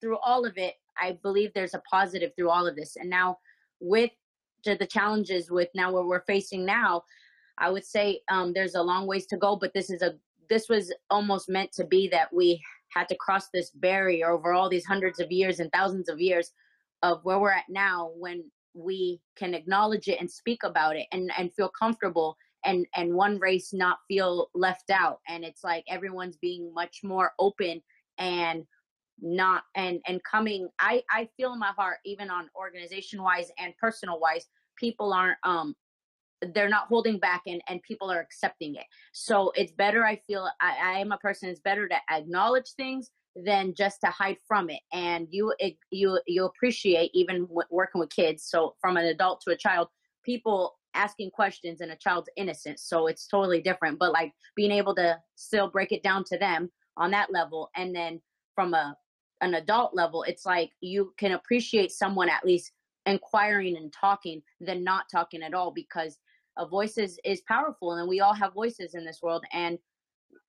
[0.00, 2.96] through all of it i believe there's a positive through all of this.
[2.96, 3.38] And now
[3.80, 4.10] with
[4.64, 7.02] to the challenges with now what we're facing now,
[7.58, 10.14] I would say um, there's a long ways to go, but this is a
[10.48, 12.62] this was almost meant to be that we
[12.94, 16.52] had to cross this barrier over all these hundreds of years and thousands of years
[17.02, 18.42] of where we're at now when
[18.78, 23.38] we can acknowledge it and speak about it and and feel comfortable and and one
[23.38, 25.20] race not feel left out.
[25.28, 27.82] And it's like everyone's being much more open
[28.18, 28.64] and
[29.20, 33.74] not and and coming i i feel in my heart even on organization wise and
[33.76, 35.74] personal wise people aren't um
[36.54, 38.84] they're not holding back and and people are accepting it.
[39.12, 43.10] So it's better i feel i, I am a person it's better to acknowledge things
[43.44, 44.80] than just to hide from it.
[44.92, 45.54] And you
[45.90, 48.44] you you appreciate even working with kids.
[48.44, 49.88] So from an adult to a child
[50.24, 52.82] people asking questions and a child's innocence.
[52.82, 53.98] So it's totally different.
[53.98, 57.70] But like being able to still break it down to them on that level.
[57.76, 58.20] And then
[58.54, 58.96] from a
[59.40, 62.72] an adult level it's like you can appreciate someone at least
[63.06, 66.18] inquiring and talking than not talking at all because
[66.58, 67.92] a voice is, is powerful.
[67.94, 69.44] And we all have voices in this world.
[69.52, 69.78] And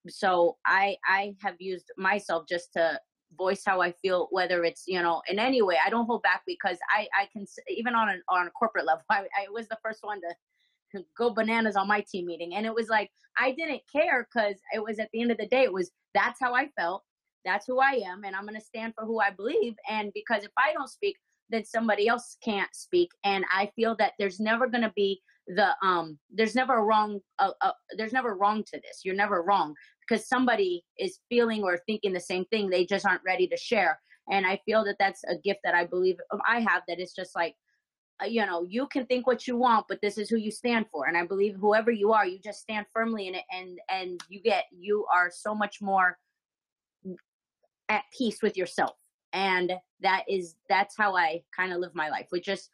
[0.08, 2.98] so i i have used myself just to
[3.38, 6.42] voice how i feel whether it's you know in any way i don't hold back
[6.46, 9.78] because i i can even on an on a corporate level i, I was the
[9.84, 13.82] first one to go bananas on my team meeting and it was like i didn't
[13.92, 16.68] care because it was at the end of the day it was that's how i
[16.78, 17.04] felt
[17.44, 19.74] that's who I am, and I'm going to stand for who I believe.
[19.88, 21.16] And because if I don't speak,
[21.48, 23.10] then somebody else can't speak.
[23.24, 25.20] And I feel that there's never going to be
[25.54, 29.00] the um there's never a wrong uh, uh, there's never wrong to this.
[29.04, 29.74] You're never wrong
[30.08, 33.98] because somebody is feeling or thinking the same thing they just aren't ready to share.
[34.30, 37.14] And i feel that that's a gift that i believe um, i have that it's
[37.14, 37.56] just like
[38.22, 40.86] uh, you know you can think what you want but this is who you stand
[40.92, 41.06] for.
[41.06, 44.40] And i believe whoever you are you just stand firmly in it and and you
[44.40, 46.16] get you are so much more
[47.88, 48.96] at peace with yourself.
[49.32, 52.70] And that is that's how i kind of live my life with just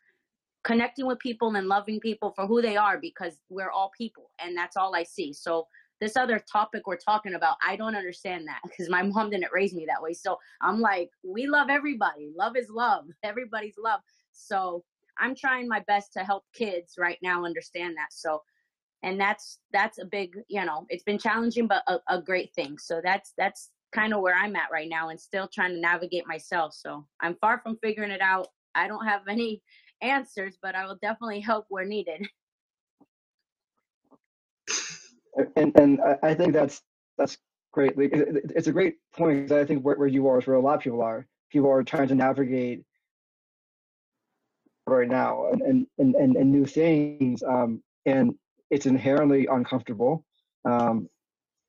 [0.66, 4.56] connecting with people and loving people for who they are because we're all people and
[4.56, 5.32] that's all i see.
[5.32, 5.66] So
[6.00, 9.72] this other topic we're talking about i don't understand that because my mom didn't raise
[9.72, 10.12] me that way.
[10.12, 12.32] So i'm like we love everybody.
[12.36, 13.04] Love is love.
[13.22, 14.00] Everybody's love.
[14.32, 14.82] So
[15.20, 18.12] i'm trying my best to help kids right now understand that.
[18.12, 18.42] So
[19.04, 22.76] and that's that's a big you know it's been challenging but a, a great thing.
[22.76, 26.26] So that's that's kind of where i'm at right now and still trying to navigate
[26.26, 26.74] myself.
[26.74, 28.48] So i'm far from figuring it out.
[28.74, 29.62] I don't have any
[30.02, 32.26] answers but i will definitely help where needed
[35.56, 36.82] and and I think that's
[37.18, 37.38] that's
[37.72, 37.92] great.
[37.96, 39.52] It's a great point.
[39.52, 41.26] I think where, where you are is where a lot of people are.
[41.50, 42.84] People are trying to navigate
[44.86, 48.34] right now and and and, and new things, um, and
[48.70, 50.24] it's inherently uncomfortable.
[50.64, 51.08] Um,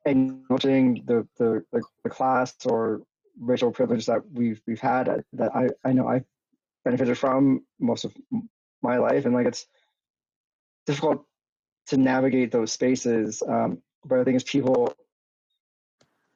[0.06, 1.64] and watching the, the
[2.04, 3.02] the class or
[3.40, 6.26] racial privilege that we've we've had that I I know I've
[6.88, 8.14] benefited from most of
[8.82, 9.66] my life, and like it's
[10.86, 11.26] difficult
[11.88, 13.44] to navigate those spaces.
[13.46, 14.94] Um, but I think as people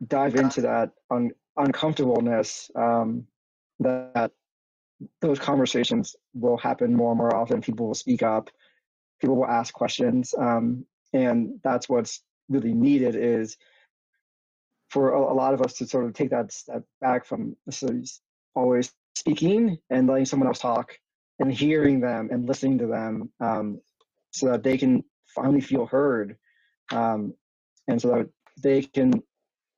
[0.06, 3.26] dive into that un- uncomfortableness, um,
[3.80, 4.32] that
[5.22, 7.62] those conversations will happen more and more often.
[7.62, 8.50] People will speak up.
[9.22, 13.56] People will ask questions, um, and that's what's really needed is
[14.90, 17.56] for a, a, lot of us to sort of take that step back from
[18.56, 20.98] always speaking and letting someone else talk
[21.40, 23.82] and hearing them and listening to them um,
[24.32, 26.38] so that they can finally feel heard,
[26.92, 27.34] um,
[27.88, 28.30] and so that
[28.62, 29.12] they can,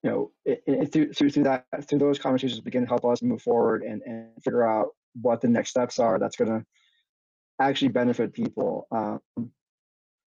[0.04, 3.22] you know, it, it, through, through through that through those conversations begin to help us
[3.22, 4.90] move forward and and figure out
[5.22, 6.20] what the next steps are.
[6.20, 6.66] That's going to
[7.60, 8.88] actually benefit people.
[8.92, 9.20] Um,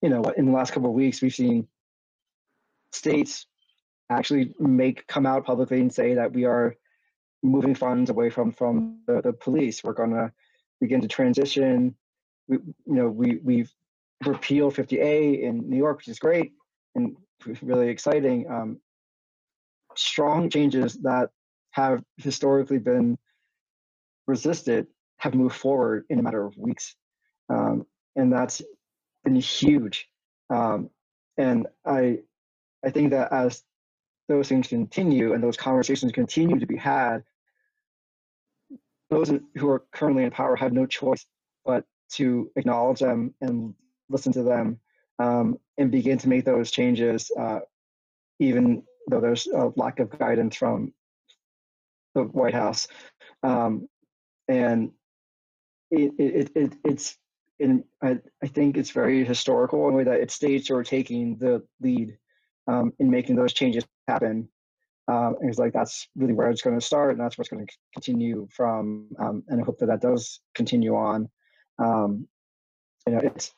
[0.03, 1.67] you know, in the last couple of weeks, we've seen
[2.93, 3.47] states
[4.11, 6.77] actually make come out publicly and say that we are
[7.47, 9.83] moving funds away from from the, the police.
[9.83, 10.33] We're going to
[10.81, 11.95] begin to transition.
[12.49, 13.73] We, you know, we we've
[14.25, 16.53] repeal 50A in New York, which is great
[16.95, 17.17] and
[17.63, 18.51] really exciting.
[18.51, 18.81] Um,
[19.95, 21.31] strong changes that
[21.73, 23.19] have historically been
[24.27, 24.87] resisted
[25.19, 26.95] have moved forward in a matter of weeks.
[27.49, 27.87] Um,
[28.17, 28.63] and that's
[29.25, 30.09] been huge.
[30.51, 30.91] Um,
[31.39, 32.21] and I,
[32.85, 33.63] I think that as
[34.29, 37.23] those things continue and those conversations continue to be had,
[39.11, 41.25] those who are currently in power have no choice
[41.65, 43.75] but to acknowledge them and
[44.09, 44.79] listen to them
[45.19, 47.61] um, and begin to make those changes, uh,
[48.39, 50.93] even though there's a lack of guidance from
[52.15, 52.89] the White House.
[53.43, 53.89] Um,
[54.49, 54.93] and
[55.91, 57.17] it, it, it, it's,
[57.59, 61.37] in, I, I think it's very historical in the way that it's states are taking
[61.39, 62.19] the lead
[62.67, 64.49] um, in making those changes happen.
[65.09, 67.67] Um, and it's like that's really where it's going to start, and that's what's going
[67.67, 69.09] to continue from.
[69.19, 71.29] Um, and I hope that that does continue on.
[71.79, 72.27] Um,
[73.07, 73.53] you know, it's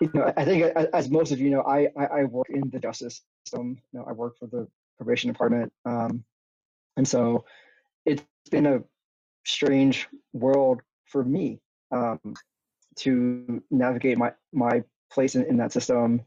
[0.00, 2.78] you know, I think as most of you know, I, I, I work in the
[2.78, 3.78] justice system.
[3.92, 4.66] You know, I work for the
[4.96, 6.24] probation department, um,
[6.96, 7.44] and so
[8.04, 8.82] it's been a
[9.44, 12.18] strange world for me um,
[12.96, 16.22] to navigate my my place in, in that system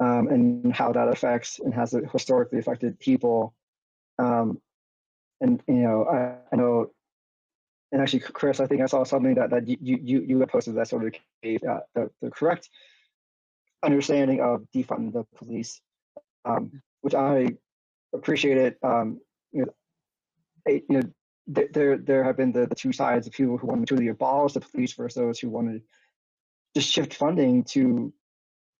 [0.00, 3.54] um, and how that affects and has historically affected people.
[4.18, 4.60] Um,
[5.40, 6.90] and you know, I, I, know,
[7.92, 10.88] and actually, Chris, I think I saw something that that you you you posted that
[10.88, 12.68] sort of gave uh, the, the correct
[13.82, 15.80] understanding of defunding the police,
[16.44, 17.56] um, which I
[18.14, 18.76] appreciated.
[18.82, 19.20] Um,
[19.52, 19.72] you know,
[20.66, 21.02] you know,
[21.46, 24.60] there there have been the, the two sides of people who wanted to abolish the
[24.60, 25.82] police versus those who wanted to
[26.74, 28.12] just shift funding to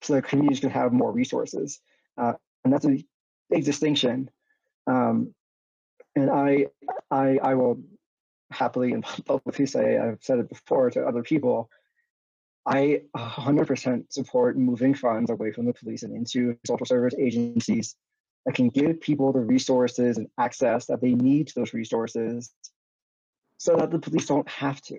[0.02, 1.80] so that communities can have more resources,
[2.16, 2.32] uh,
[2.64, 3.04] and that's a
[3.50, 4.30] big distinction.
[4.86, 5.34] Um,
[6.16, 6.66] and I
[7.10, 7.82] I I will
[8.50, 11.70] happily and publicly say I've said it before to other people
[12.66, 17.96] I 100% support moving funds away from the police and into social service agencies
[18.44, 22.52] that can give people the resources and access that they need to those resources
[23.58, 24.98] so that the police don't have to.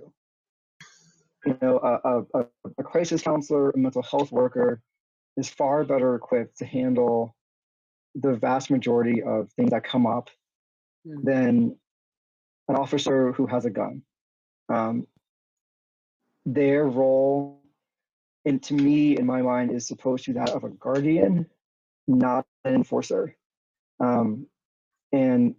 [1.46, 2.46] You know, a, a,
[2.78, 4.82] a crisis counselor, a mental health worker
[5.38, 7.36] is far better equipped to handle
[8.16, 10.30] the vast majority of things that come up
[11.08, 11.24] mm.
[11.24, 11.76] than
[12.68, 14.02] an officer who has a gun.
[14.70, 15.08] Um,
[16.46, 17.62] their role
[18.46, 21.46] and to me, in my mind, is supposed to be that of a guardian,
[22.08, 23.36] not an enforcer.
[24.00, 24.48] Um,
[25.12, 25.56] and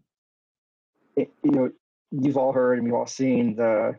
[1.17, 1.71] it, you know,
[2.11, 3.95] you've all heard and we've all seen the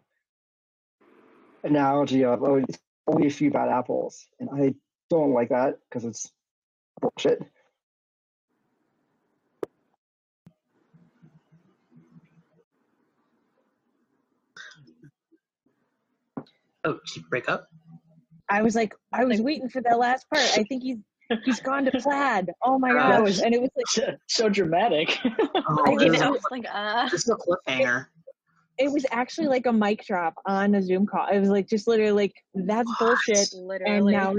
[1.64, 4.76] analogy of oh, it's only a few bad apples, and I
[5.20, 6.32] don't like that because it's
[7.02, 7.40] bullshit.
[16.86, 17.68] Oh, did you break up?
[18.50, 20.44] I was like, I was waiting for that last part.
[20.44, 20.98] I think he's
[21.46, 22.52] he's gone to plaid.
[22.64, 23.40] Oh my gosh!
[23.40, 25.18] And it was like so, so dramatic.
[25.66, 26.14] Oh, I know.
[26.14, 28.08] is, was like, uh, this is a cliffhanger.
[28.78, 31.28] it was actually like a mic drop on a Zoom call.
[31.30, 33.54] It was like just literally like that's bullshit.
[33.54, 34.12] And literally.
[34.12, 34.36] now,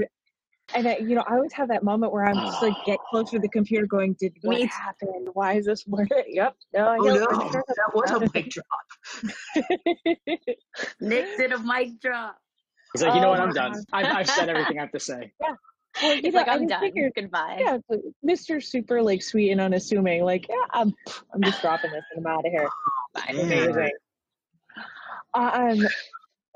[0.73, 3.29] and I, you know, I always have that moment where I'm just like get close
[3.31, 4.69] to the computer, going, "Did what Me too.
[4.71, 5.29] happened?
[5.33, 6.55] Why is this word?" Yep.
[6.73, 6.95] No.
[6.99, 8.65] Oh yep, no, I'm sure that was a mic drop.
[10.99, 12.37] Nick did a mic drop.
[12.93, 13.39] He's like, you know Oh what?
[13.41, 13.83] I'm done.
[13.93, 15.33] I've, I've said everything I have to say.
[16.01, 16.79] Well, you He's know, like, I I'm just done.
[16.81, 17.57] figured- Goodbye.
[17.59, 18.63] Yeah, but Mr.
[18.63, 20.23] Super like sweet and unassuming.
[20.23, 20.93] Like, yeah, I'm,
[21.33, 22.69] I'm just dropping this and I'm out of here.
[23.13, 23.25] Bye.
[23.29, 23.91] Amazing.
[25.33, 25.87] Um,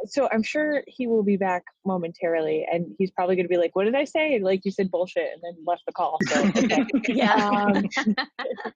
[0.06, 3.76] so I'm sure he will be back momentarily, and he's probably going to be like,
[3.76, 6.20] "What did I say?" And like you said, bullshit, and then left the call.
[6.28, 6.86] So okay.
[7.08, 7.34] Yeah.
[7.34, 7.84] um,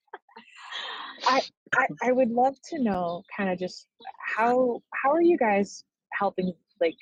[1.28, 1.41] I,
[1.76, 3.88] I I would love to know, kind of just
[4.36, 6.97] how how are you guys helping like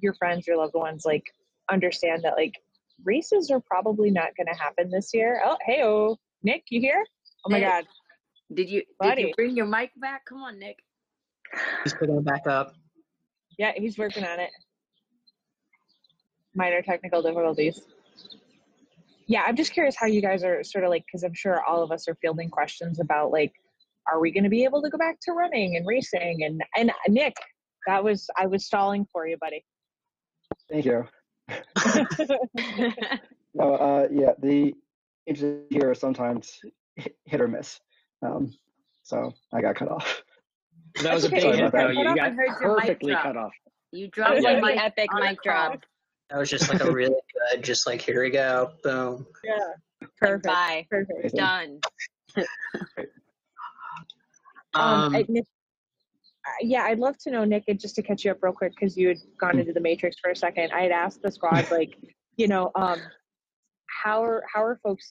[0.00, 1.24] your friends, your loved ones, like
[1.70, 2.54] understand that like
[3.04, 5.42] races are probably not going to happen this year.
[5.44, 7.04] Oh, hey, oh, Nick, you here?
[7.44, 7.68] Oh my Nick.
[7.68, 7.84] God,
[8.54, 10.24] Did you did you bring your mic back?
[10.26, 10.78] Come on, Nick.
[11.84, 12.74] He's picking it back up.
[13.58, 14.50] Yeah, he's working on it.
[16.54, 17.80] Minor technical difficulties.
[19.26, 21.82] Yeah, I'm just curious how you guys are sort of like, because I'm sure all
[21.82, 23.52] of us are fielding questions about like,
[24.10, 26.44] are we going to be able to go back to running and racing?
[26.44, 27.34] And and Nick,
[27.86, 29.64] that was I was stalling for you, buddy.
[30.70, 31.04] Thank you.
[33.56, 34.74] No, uh, yeah, the
[35.26, 36.60] inches here are sometimes
[36.96, 37.80] hit hit or miss.
[38.22, 38.52] Um,
[39.02, 40.22] so I got cut off.
[41.02, 41.88] That was a big Sorry hit, about though.
[41.90, 43.52] You got off and heard your mic perfectly cut off.
[43.92, 45.84] You dropped was your like the mic epic mic drop.
[46.30, 47.14] That was just like a really
[47.52, 49.26] good, just like here we go, boom.
[49.44, 49.54] Yeah,
[50.00, 50.86] Like, perfect, Bye.
[50.90, 51.34] perfect.
[51.34, 51.80] Done.
[54.74, 55.44] Um, Um, I, Nick,
[56.46, 58.72] uh, yeah, I'd love to know, Nick, and just to catch you up real quick,
[58.78, 60.70] because you had gone into the matrix for a second.
[60.70, 61.96] I had asked the squad, like,
[62.36, 63.00] you know, um,
[63.86, 65.10] how are how are folks,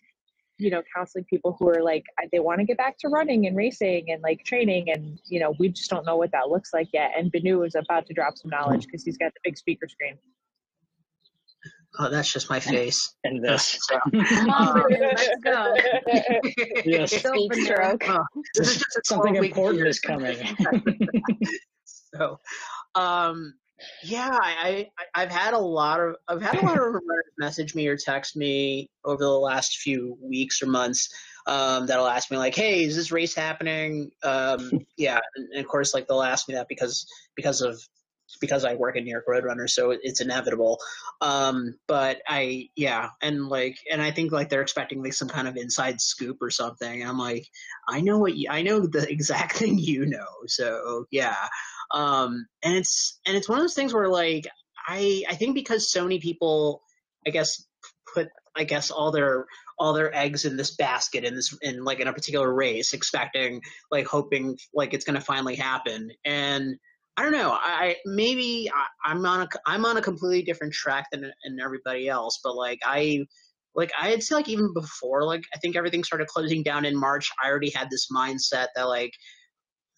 [0.57, 3.57] you know, counseling people who are like they want to get back to running and
[3.57, 6.87] racing and like training, and you know, we just don't know what that looks like
[6.93, 7.11] yet.
[7.17, 10.17] And Banu is about to drop some knowledge because he's got the big speaker screen.
[11.99, 13.15] oh, that's just my face.
[13.23, 13.79] And this.
[14.11, 15.75] Come on, let's go.
[16.85, 17.13] Yes.
[17.13, 18.03] It's Speed open stroke.
[18.07, 20.37] Oh, this is just Something important is coming.
[22.15, 22.39] so,
[22.95, 23.53] um,
[24.03, 27.75] yeah, I, I I've had a lot of I've had a lot of runners message
[27.75, 31.09] me or text me over the last few weeks or months.
[31.47, 35.67] Um, that'll ask me like, "Hey, is this race happening?" Um, yeah, and, and of
[35.67, 37.05] course, like they'll ask me that because
[37.35, 37.79] because of
[38.41, 40.79] because I work at New York Roadrunner, so it's inevitable.
[41.21, 45.47] Um, but I, yeah, and like, and I think like they're expecting like some kind
[45.47, 47.05] of inside scoop or something.
[47.05, 47.47] I'm like,
[47.87, 50.27] I know what you, I know the exact thing you know.
[50.47, 51.35] So yeah,
[51.95, 54.45] um, and it's and it's one of those things where like
[54.87, 56.81] I I think because so many people,
[57.25, 57.65] I guess,
[58.13, 59.45] put I guess all their
[59.79, 63.61] all their eggs in this basket in this in like in a particular race, expecting
[63.91, 66.75] like hoping like it's gonna finally happen and.
[67.17, 67.57] I don't know.
[67.57, 72.09] I maybe I, I'm on a I'm on a completely different track than than everybody
[72.09, 73.25] else, but like I
[73.73, 77.29] like I'd say like even before like I think everything started closing down in March,
[77.41, 79.13] I already had this mindset that like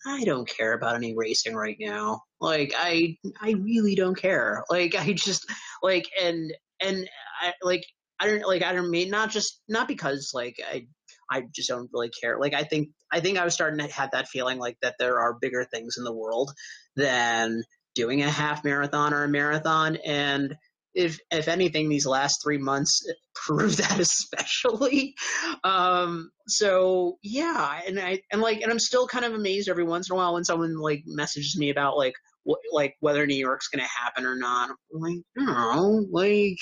[0.07, 2.21] I don't care about any racing right now.
[2.39, 4.63] Like I I really don't care.
[4.69, 5.45] Like I just
[5.83, 6.51] like and
[6.81, 7.09] and
[7.41, 7.83] I like
[8.19, 10.87] I don't like I don't mean not just not because like I
[11.29, 12.39] I just don't really care.
[12.39, 15.19] Like I think I think I was starting to have that feeling like that there
[15.19, 16.51] are bigger things in the world
[16.95, 17.63] than
[17.95, 20.55] doing a half marathon or a marathon and
[20.97, 25.15] if if anything these last three months prove that especially.
[25.63, 30.09] Um so yeah and i and like and i'm still kind of amazed every once
[30.09, 33.67] in a while when someone like messages me about like what like whether new york's
[33.67, 34.69] gonna happen or not.
[34.69, 36.57] I'm like i don't know like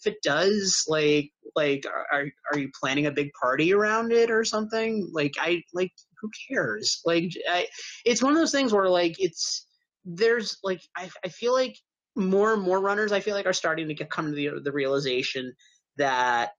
[0.00, 4.44] if it does like like are are you planning a big party around it or
[4.44, 5.10] something?
[5.12, 7.02] Like i like who cares?
[7.04, 7.66] Like I,
[8.04, 9.66] it's one of those things where like it's
[10.04, 11.76] there's like I, I feel like
[12.16, 14.72] more and more runners I feel like are starting to get come to the the
[14.72, 15.52] realization
[15.96, 16.52] that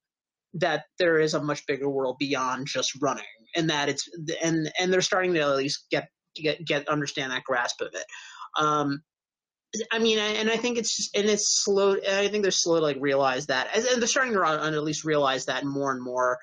[0.56, 3.24] that there is a much bigger world beyond just running
[3.56, 4.10] and that it's
[4.44, 8.06] and and they're starting to at least get get get understand that grasp of it
[8.60, 9.02] um
[9.92, 11.96] I mean, and I think it's and it's slow.
[11.96, 15.46] I think they're slow to like realize that, and they're starting to at least realize
[15.46, 16.38] that more and more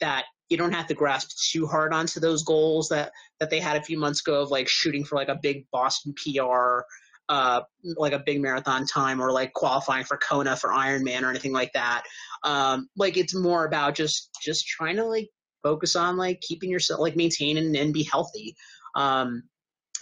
[0.00, 3.76] that you don't have to grasp too hard onto those goals that that they had
[3.76, 6.80] a few months ago of like shooting for like a big Boston PR,
[7.28, 7.62] uh,
[7.96, 11.72] like a big marathon time, or like qualifying for Kona for Ironman or anything like
[11.72, 12.04] that.
[12.42, 15.28] Um, like it's more about just just trying to like
[15.62, 18.54] focus on like keeping yourself like maintaining and be healthy.
[18.94, 19.44] Um,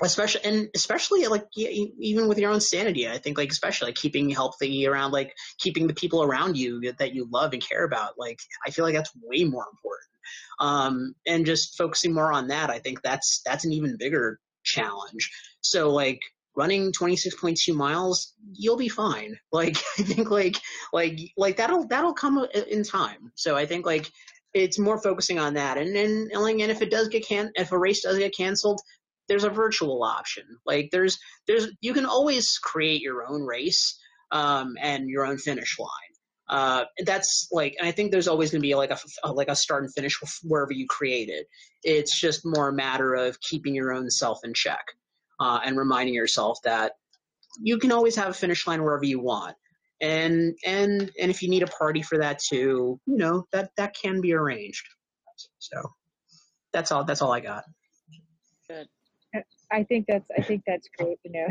[0.00, 4.30] especially and especially like even with your own sanity i think like especially like keeping
[4.30, 8.38] healthy around like keeping the people around you that you love and care about like
[8.66, 10.08] i feel like that's way more important
[10.60, 15.30] um and just focusing more on that i think that's that's an even bigger challenge
[15.60, 16.20] so like
[16.56, 20.56] running 26.2 miles you'll be fine like i think like
[20.92, 24.10] like like that'll that'll come in time so i think like
[24.54, 27.78] it's more focusing on that and and, and if it does get can if a
[27.78, 28.80] race does get canceled
[29.28, 30.44] there's a virtual option.
[30.66, 33.98] Like there's there's you can always create your own race
[34.30, 35.88] um, and your own finish line.
[36.48, 39.56] Uh, that's like I think there's always going to be like a, a, like a
[39.56, 41.46] start and finish wherever you create it.
[41.82, 44.84] It's just more a matter of keeping your own self in check
[45.42, 46.92] uh, and reminding yourself that
[47.60, 49.56] you can always have a finish line wherever you want.
[50.00, 53.94] And and and if you need a party for that too, you know that that
[53.94, 54.86] can be arranged.
[55.58, 55.80] So
[56.72, 57.04] that's all.
[57.04, 57.64] That's all I got.
[58.68, 58.88] Good.
[59.70, 61.46] I think that's I think that's great you know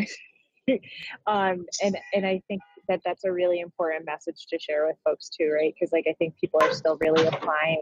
[1.28, 5.30] um, and and I think that that's a really important message to share with folks
[5.30, 5.74] too, right?
[5.74, 7.82] Because like I think people are still really applying,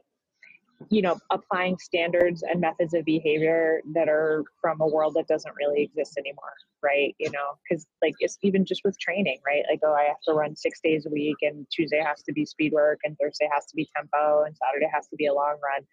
[0.90, 5.54] you know, applying standards and methods of behavior that are from a world that doesn't
[5.56, 7.16] really exist anymore, right?
[7.20, 9.64] You know, because like it's even just with training, right?
[9.70, 12.46] Like oh, I have to run six days a week, and Tuesday has to be
[12.46, 15.58] speed work, and Thursday has to be tempo, and Saturday has to be a long
[15.64, 15.86] run.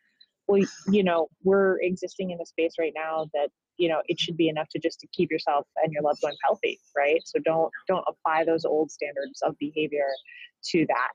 [0.47, 4.37] Well, you know, we're existing in a space right now that you know it should
[4.37, 7.70] be enough to just to keep yourself and your loved ones healthy right so don't
[7.87, 10.09] don't apply those old standards of behavior
[10.64, 11.12] to that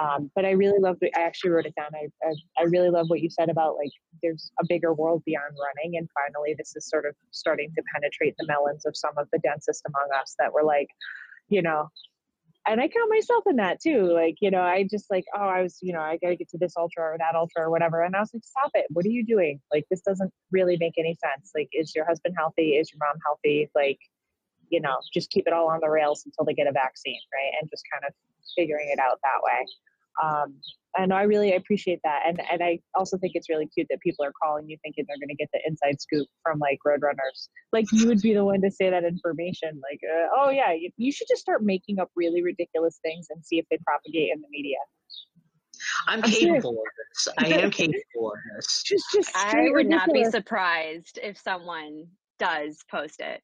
[0.00, 0.96] um, but I really love.
[1.02, 1.90] I actually wrote it down.
[1.94, 3.90] I, I, I really love what you said about like
[4.22, 8.34] there's a bigger world beyond running, and finally this is sort of starting to penetrate
[8.38, 10.88] the melons of some of the densest among us that were like,
[11.48, 11.88] you know,
[12.68, 14.12] and I count myself in that too.
[14.12, 16.50] Like, you know, I just like, oh, I was, you know, I got to get
[16.50, 18.02] to this ultra or that ultra or whatever.
[18.02, 18.84] And I was like, stop it.
[18.90, 19.58] What are you doing?
[19.72, 21.52] Like, this doesn't really make any sense.
[21.54, 22.72] Like, is your husband healthy?
[22.72, 23.70] Is your mom healthy?
[23.74, 23.98] Like,
[24.70, 27.52] you know, just keep it all on the rails until they get a vaccine, right?
[27.58, 28.12] And just kind of
[28.56, 29.66] figuring it out that way.
[30.22, 30.60] Um,
[30.96, 32.22] and I really appreciate that.
[32.26, 35.18] And and I also think it's really cute that people are calling you thinking they're
[35.18, 37.48] going to get the inside scoop from like roadrunners.
[37.72, 39.80] Like you would be the one to say that information.
[39.90, 43.44] Like, uh, oh yeah, you, you should just start making up really ridiculous things and
[43.44, 44.78] see if they propagate in the media.
[46.08, 47.26] I'm, I'm capable serious.
[47.26, 47.56] of this.
[47.56, 48.82] I am capable of this.
[48.86, 52.06] Just, just I would not be surprised if someone
[52.40, 53.40] does post it.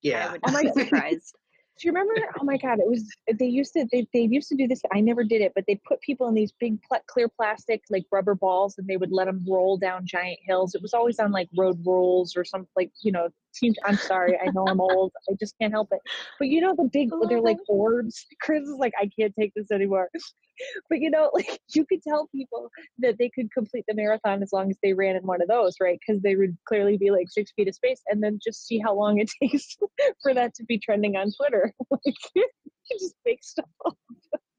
[0.00, 1.34] Yeah, I would not be surprised
[1.80, 2.14] do you remember?
[2.38, 3.08] Oh my God, it was
[3.38, 4.82] they used to they, they used to do this.
[4.92, 8.04] I never did it, but they put people in these big pl- clear plastic like
[8.12, 10.74] rubber balls, and they would let them roll down giant hills.
[10.74, 13.74] It was always on like road rules or some like you know team.
[13.84, 15.12] I'm sorry, I know I'm old.
[15.28, 16.00] I just can't help it.
[16.38, 18.26] But you know the big oh they're like orbs.
[18.40, 20.08] Chris is like, I can't take this anymore.
[20.88, 24.52] but you know, like you could tell people that they could complete the marathon as
[24.52, 25.98] long as they ran in one of those, right?
[26.06, 28.94] Because they would clearly be like six feet of space, and then just see how
[28.94, 29.76] long it takes
[30.22, 31.72] for that to be trending on Twitter.
[31.90, 32.46] like you
[32.90, 33.96] just make stuff up.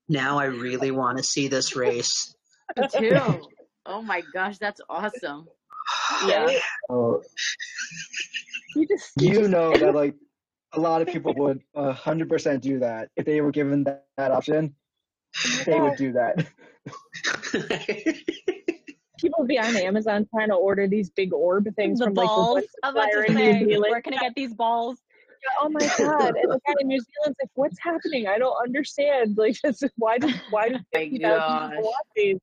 [0.07, 2.35] Now I really want to see this race.
[2.77, 3.19] Me too.
[3.85, 5.47] Oh my gosh, that's awesome.
[6.25, 6.59] Yeah.
[6.89, 7.21] Oh,
[8.75, 10.15] you just you, just, know that like
[10.73, 14.31] a lot of people would hundred percent do that if they were given that, that
[14.31, 14.75] option
[15.65, 16.45] they would do that.
[19.19, 22.55] People would be on Amazon trying to order these big orb things the from balls.
[22.55, 24.97] like the about to where can I get these balls?
[25.59, 26.35] oh my god!
[26.37, 28.27] And the guy in New Zealand's like, "What's happening?
[28.27, 29.37] I don't understand.
[29.37, 29.57] Like,
[29.97, 32.39] why do why do fifty thousand people watch these?"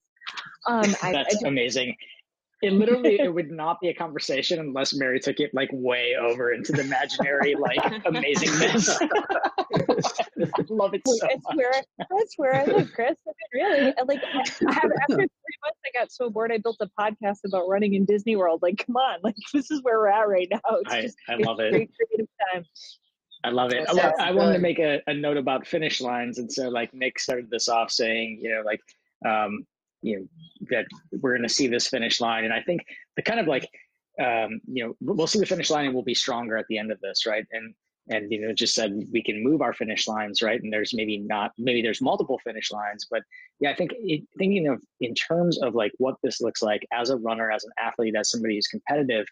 [0.67, 1.97] Um, That's I, I amazing
[2.61, 6.53] it literally it would not be a conversation unless Mary took it like way over
[6.53, 8.89] into the imaginary like amazingness.
[10.71, 11.57] Love it so that's much.
[11.57, 13.17] Where, that's where I live, Chris.
[13.27, 16.53] I mean, really, like I have, after three months, I got so bored.
[16.53, 18.61] I built a podcast about running in Disney World.
[18.63, 20.61] Like, come on, like this is where we're at right now.
[20.71, 21.71] It's I, just, I love it.
[21.71, 22.65] Great creative time.
[23.45, 23.89] I love it.
[23.89, 27.21] I, I wanted to make a, a note about finish lines, and so like Nick
[27.21, 28.81] started this off saying, you know, like
[29.25, 29.65] um,
[30.03, 30.27] you know
[30.71, 30.87] that
[31.21, 32.45] we're going to see this finish line.
[32.45, 32.85] And i think
[33.17, 33.69] the kind of like
[34.21, 36.91] um, you know we'll see the finish line and we'll be stronger at the end
[36.91, 37.47] of this right?
[37.53, 37.75] And
[38.11, 40.61] and you know just said we can move our finish lines right?
[40.63, 43.23] And there's maybe not maybe there's multiple finish lines but
[43.61, 47.11] yeah i think it, thinking of in terms of like what this looks like as
[47.11, 49.27] a runner as an athlete as somebody who's competitive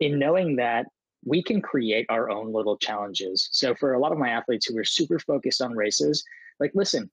[0.00, 0.86] in knowing that
[1.24, 3.48] we can create our own little challenges.
[3.52, 6.24] So for a lot of my athletes who are super focused on races,
[6.58, 7.10] like listen,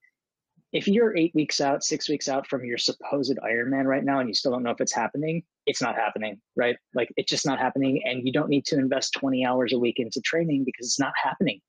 [0.72, 4.28] if you're eight weeks out, six weeks out from your supposed Ironman right now, and
[4.28, 6.76] you still don't know if it's happening, it's not happening, right?
[6.94, 9.98] Like it's just not happening, and you don't need to invest 20 hours a week
[9.98, 11.60] into training because it's not happening.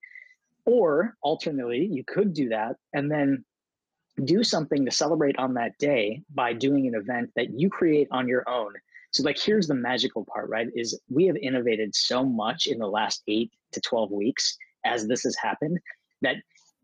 [0.66, 3.46] Or alternately, you could do that and then
[4.26, 8.28] do something to celebrate on that day by doing an event that you create on
[8.28, 8.74] your own.
[9.12, 10.68] So, like, here's the magical part, right?
[10.76, 15.24] Is we have innovated so much in the last eight to 12 weeks as this
[15.24, 15.80] has happened
[16.22, 16.36] that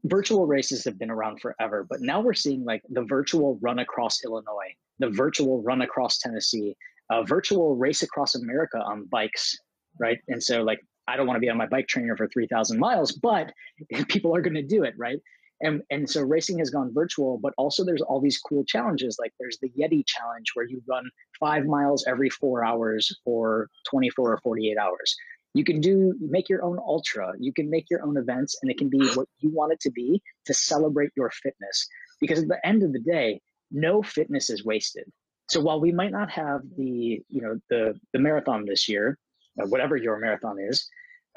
[0.06, 1.86] virtual races have been around forever.
[1.90, 6.76] But now we're seeing like the virtual run across Illinois, the virtual run across Tennessee,
[7.12, 9.58] a virtual race across America on bikes,
[10.00, 10.20] right?
[10.28, 13.12] And so, like, I don't want to be on my bike trainer for 3,000 miles,
[13.12, 13.52] but
[14.08, 15.20] people are going to do it, right?
[15.62, 19.18] And, and so racing has gone virtual, but also there's all these cool challenges.
[19.20, 24.34] Like there's the Yeti challenge where you run five miles every four hours for 24
[24.34, 25.16] or 48 hours.
[25.56, 27.32] You can do make your own ultra.
[27.40, 29.90] You can make your own events, and it can be what you want it to
[29.90, 31.88] be to celebrate your fitness.
[32.20, 33.40] Because at the end of the day,
[33.72, 35.06] no fitness is wasted.
[35.50, 39.18] So while we might not have the you know the the marathon this year,
[39.62, 40.90] uh, whatever your marathon is,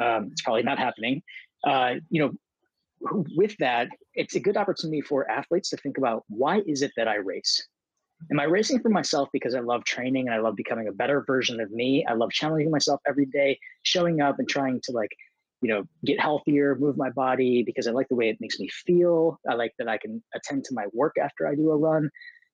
[0.03, 1.23] um, it's probably not happening.
[1.65, 6.61] Uh, you know, with that, it's a good opportunity for athletes to think about why
[6.67, 7.68] is it that I race?
[8.31, 11.25] Am I racing for myself because I love training and I love becoming a better
[11.27, 12.05] version of me?
[12.09, 15.11] I love challenging myself every day, showing up and trying to like,
[15.63, 18.69] you know, get healthier, move my body because I like the way it makes me
[18.87, 19.39] feel.
[19.49, 22.11] I like that I can attend to my work after I do a run,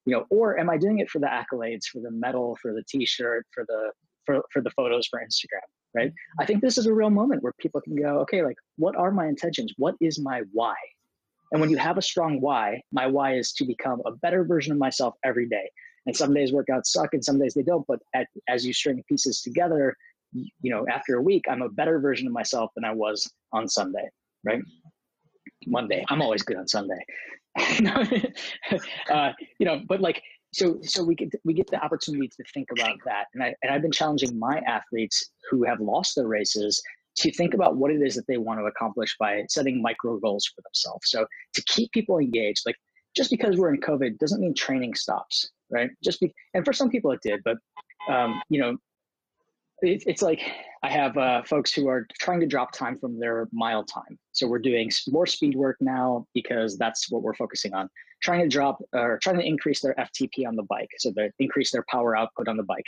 [0.06, 2.82] you know, or am I doing it for the accolades, for the medal, for the
[2.88, 3.92] t-shirt, for the
[4.26, 5.68] for, for the photos for Instagram?
[5.94, 6.12] right?
[6.40, 9.10] I think this is a real moment where people can go, okay, like, what are
[9.10, 9.72] my intentions?
[9.76, 10.74] What is my why?
[11.54, 14.72] And when you have a strong why, my why is to become a better version
[14.72, 15.70] of myself every day.
[16.04, 17.86] And some days workouts suck and some days they don't.
[17.86, 19.96] But at, as you string pieces together,
[20.32, 23.68] you know, after a week, I'm a better version of myself than I was on
[23.68, 24.08] Sunday,
[24.42, 24.60] right?
[25.68, 26.04] Monday.
[26.08, 26.98] I'm always good on Sunday.
[29.12, 29.30] uh,
[29.60, 30.20] you know, but like
[30.52, 33.72] so so we get we get the opportunity to think about that and I and
[33.72, 36.82] I've been challenging my athletes who have lost their races
[37.16, 40.46] to think about what it is that they want to accomplish by setting micro goals
[40.46, 41.10] for themselves.
[41.10, 42.76] So to keep people engaged, like
[43.16, 45.90] just because we're in COVID doesn't mean training stops, right?
[46.02, 47.56] Just be, and for some people it did, but
[48.08, 48.76] um, you know,
[49.80, 50.40] it, it's like
[50.82, 54.18] I have uh, folks who are trying to drop time from their mile time.
[54.32, 57.88] So we're doing more speed work now because that's what we're focusing on.
[58.22, 61.70] Trying to drop or trying to increase their FTP on the bike, so they increase
[61.70, 62.84] their power output on the bike.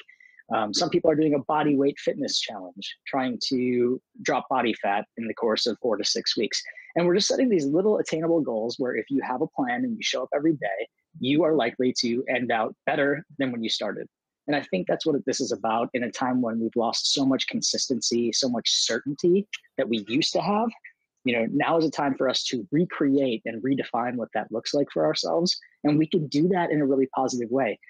[0.54, 5.04] Um, some people are doing a body weight fitness challenge, trying to drop body fat
[5.16, 6.62] in the course of four to six weeks.
[6.94, 9.96] And we're just setting these little attainable goals where if you have a plan and
[9.96, 10.88] you show up every day,
[11.18, 14.06] you are likely to end out better than when you started.
[14.46, 17.26] And I think that's what this is about in a time when we've lost so
[17.26, 20.68] much consistency, so much certainty that we used to have.
[21.24, 24.72] You know, now is a time for us to recreate and redefine what that looks
[24.72, 25.58] like for ourselves.
[25.82, 27.80] And we can do that in a really positive way.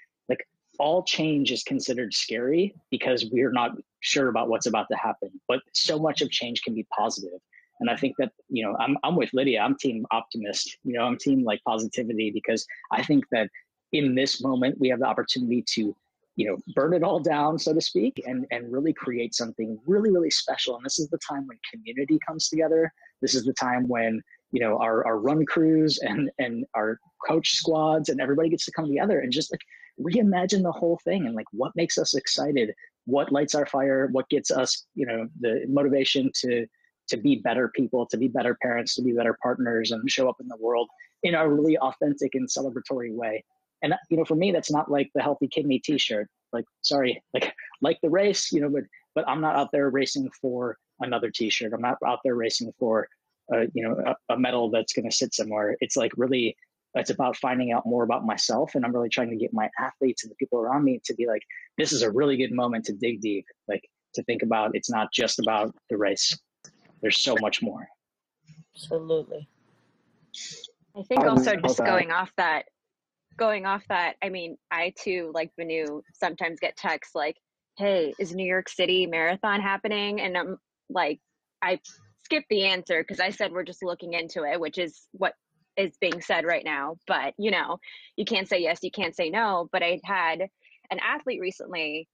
[0.79, 3.71] All change is considered scary because we're not
[4.01, 5.29] sure about what's about to happen.
[5.47, 7.39] But so much of change can be positive.
[7.79, 9.61] And I think that, you know, I'm, I'm with Lydia.
[9.61, 10.77] I'm team optimist.
[10.83, 13.49] You know, I'm team like positivity because I think that
[13.93, 15.95] in this moment, we have the opportunity to
[16.37, 20.11] you know burn it all down so to speak and and really create something really
[20.11, 23.87] really special and this is the time when community comes together this is the time
[23.87, 24.21] when
[24.51, 28.71] you know our, our run crews and and our coach squads and everybody gets to
[28.71, 29.61] come together and just like
[30.01, 32.73] reimagine the whole thing and like what makes us excited
[33.05, 36.67] what lights our fire what gets us you know the motivation to
[37.07, 40.35] to be better people to be better parents to be better partners and show up
[40.39, 40.87] in the world
[41.23, 43.43] in a really authentic and celebratory way.
[43.81, 46.27] And you know for me that's not like the healthy kidney t-shirt.
[46.53, 48.83] Like sorry like like the race you know but
[49.15, 51.73] but i'm not out there racing for another t-shirt.
[51.73, 53.07] I'm not out there racing for
[53.53, 55.77] uh, you know a, a medal that's going to sit somewhere.
[55.79, 56.55] It's like really
[56.95, 60.23] it's about finding out more about myself and i'm really trying to get my athletes
[60.23, 61.41] and the people around me to be like
[61.77, 63.83] this is a really good moment to dig deep like
[64.17, 66.37] to think about it's not just about the race.
[67.01, 67.87] There's so much more.
[68.75, 69.47] Absolutely.
[70.95, 72.65] I think um, also just going off that
[73.37, 77.35] going off that, I mean, I too, like Banu, sometimes get texts like,
[77.77, 80.19] hey, is New York City Marathon happening?
[80.19, 80.57] And I'm
[80.89, 81.19] like,
[81.61, 81.79] I
[82.23, 85.33] skip the answer because I said we're just looking into it, which is what
[85.77, 86.97] is being said right now.
[87.07, 87.79] But, you know,
[88.15, 89.69] you can't say yes, you can't say no.
[89.71, 90.41] But I had
[90.89, 92.07] an athlete recently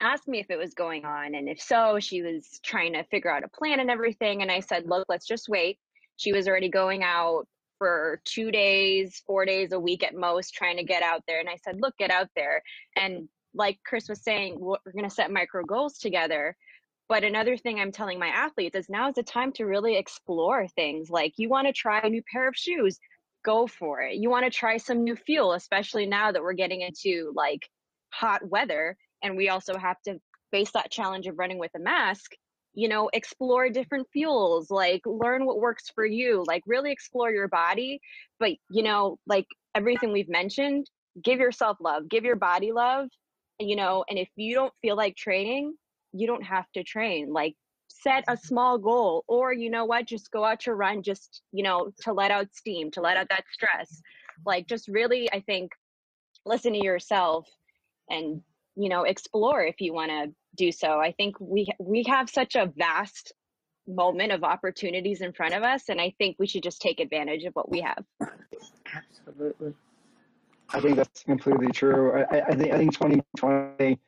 [0.00, 1.34] asked me if it was going on.
[1.34, 4.42] And if so, she was trying to figure out a plan and everything.
[4.42, 5.78] And I said, look, let's just wait.
[6.16, 7.46] She was already going out
[7.78, 11.40] for two days, four days a week at most, trying to get out there.
[11.40, 12.62] And I said, look, get out there.
[12.96, 16.56] And like Chris was saying, we're going to set micro goals together.
[17.08, 20.66] But another thing I'm telling my athletes is now is the time to really explore
[20.68, 21.10] things.
[21.10, 22.98] Like you want to try a new pair of shoes,
[23.44, 24.16] go for it.
[24.16, 27.68] You want to try some new fuel, especially now that we're getting into like
[28.10, 30.18] hot weather and we also have to
[30.50, 32.32] face that challenge of running with a mask.
[32.74, 37.48] You know, explore different fuels, like learn what works for you, like really explore your
[37.48, 38.00] body.
[38.40, 40.86] But, you know, like everything we've mentioned,
[41.22, 43.08] give yourself love, give your body love,
[43.58, 45.74] you know, and if you don't feel like training,
[46.12, 47.54] you don't have to train like
[47.88, 48.46] set a mm-hmm.
[48.46, 52.12] small goal or you know what just go out to run just you know to
[52.12, 54.00] let out steam to let out that stress
[54.46, 55.72] like just really i think
[56.46, 57.46] listen to yourself
[58.08, 58.40] and
[58.76, 62.56] you know explore if you want to do so i think we we have such
[62.56, 63.32] a vast
[63.86, 67.44] moment of opportunities in front of us and i think we should just take advantage
[67.44, 68.04] of what we have
[68.94, 69.74] Absolutely.
[70.70, 72.24] I think that's completely true.
[72.30, 73.98] I, I think I think 2020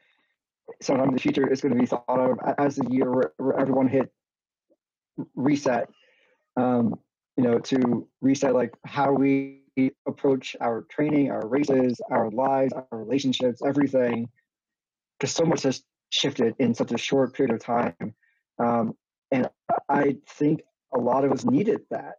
[0.81, 3.89] sometime in the future is going to be thought of as the year where, everyone
[3.89, 4.11] hit
[5.35, 5.89] reset.
[6.57, 6.95] Um,
[7.37, 9.63] you know, to reset like how we
[10.07, 14.29] approach our training, our races, our lives, our relationships, everything,
[15.19, 18.15] because so much has shifted in such a short period of time.
[18.59, 18.95] Um,
[19.33, 19.49] and
[19.89, 20.63] I think
[20.95, 22.15] a lot of us needed that.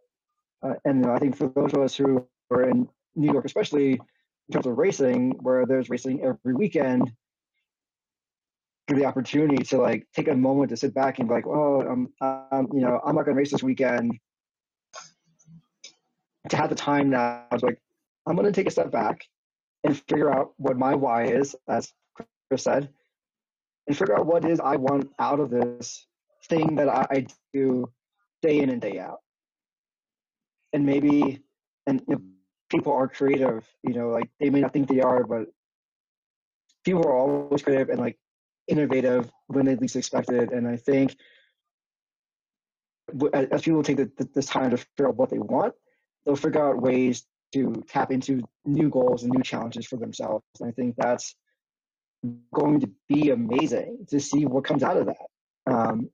[0.62, 4.52] Uh, and I think for those of us who are in New York, especially in
[4.52, 7.10] terms of racing, where there's racing every weekend,
[8.94, 12.12] the opportunity to like take a moment to sit back and be like, oh, um,
[12.20, 14.18] um, you know, I'm not gonna race this weekend.
[16.50, 17.80] To have the time now, I was like,
[18.26, 19.24] I'm gonna take a step back
[19.82, 21.92] and figure out what my why is, as
[22.48, 22.88] Chris said,
[23.88, 26.06] and figure out what is I want out of this
[26.48, 27.90] thing that I, I do
[28.42, 29.18] day in and day out.
[30.72, 31.42] And maybe,
[31.86, 32.22] and you know,
[32.68, 35.46] people are creative, you know, like they may not think they are, but
[36.84, 38.16] people are always creative and like
[38.68, 40.52] innovative when they least expect it.
[40.52, 41.16] And I think
[43.32, 45.74] as people take the, this time to figure out what they want,
[46.24, 50.44] they'll figure out ways to tap into new goals and new challenges for themselves.
[50.60, 51.34] And I think that's
[52.52, 55.26] going to be amazing to see what comes out of that.
[55.66, 56.10] Um,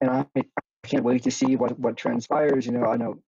[0.00, 0.42] and I, I,
[0.84, 2.64] can't wait to see what, what transpires.
[2.64, 3.20] You know, I know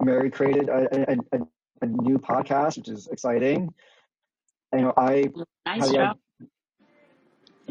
[0.00, 1.38] Mary created a, a,
[1.82, 3.74] a new podcast, which is exciting.
[4.72, 5.24] You know, I,
[5.66, 6.10] Nice you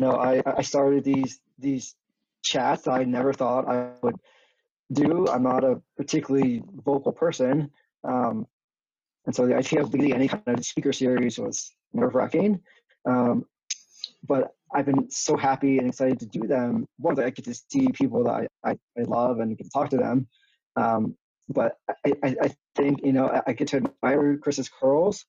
[0.01, 1.95] know, I, I started these these
[2.43, 4.15] chats I never thought I would
[4.91, 5.27] do.
[5.27, 7.71] I'm not a particularly vocal person,
[8.03, 8.47] um,
[9.25, 12.61] and so the idea of leading any kind of speaker series was nerve wracking.
[13.05, 13.45] Um,
[14.27, 16.87] but I've been so happy and excited to do them.
[16.97, 19.69] One, that I get to see people that I, I, I love and get to
[19.69, 20.27] talk to them.
[20.75, 21.15] Um,
[21.49, 25.25] but I, I, I think you know I, I get to admire Chris's curls.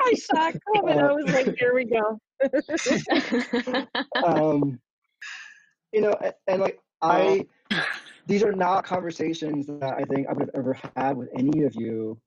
[0.00, 0.98] I saw it coming.
[0.98, 2.18] I was like, here we go.
[4.24, 4.80] um,
[5.92, 7.46] you know, and, and like I,
[8.26, 11.74] these are not conversations that I think I would have ever had with any of
[11.74, 12.18] you,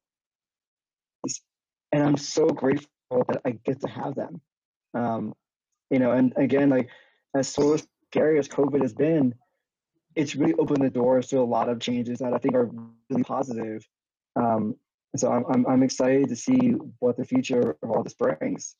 [1.91, 2.87] and I'm so grateful
[3.27, 4.41] that I get to have them.
[4.93, 5.33] Um,
[5.89, 6.89] you know, and again, like
[7.35, 7.77] as so
[8.09, 9.35] scary as COVID has been,
[10.15, 12.69] it's really opened the doors to a lot of changes that I think are
[13.09, 13.85] really positive.
[14.35, 14.75] Um,
[15.19, 18.75] so I'm, I'm I'm excited to see what the future of all this brings.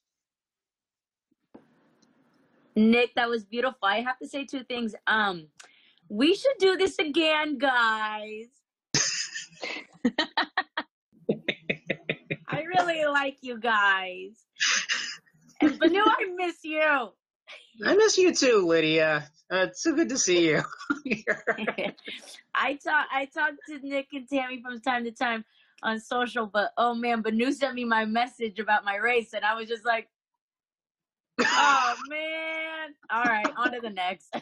[2.75, 3.79] Nick, that was beautiful.
[3.83, 4.95] I have to say two things.
[5.07, 5.47] Um,
[6.09, 8.47] we should do this again, guys.
[12.47, 14.45] I really like you guys.
[15.61, 17.09] And Banu, I miss you.
[17.85, 19.29] I miss you too, Lydia.
[19.51, 20.61] Uh, it's so good to see you.
[22.55, 25.45] I talk I talk to Nick and Tammy from time to time
[25.85, 29.55] on social, but oh man, Banu sent me my message about my race, and I
[29.55, 30.09] was just like,
[31.39, 32.95] oh man.
[33.11, 34.35] All right, on to the next.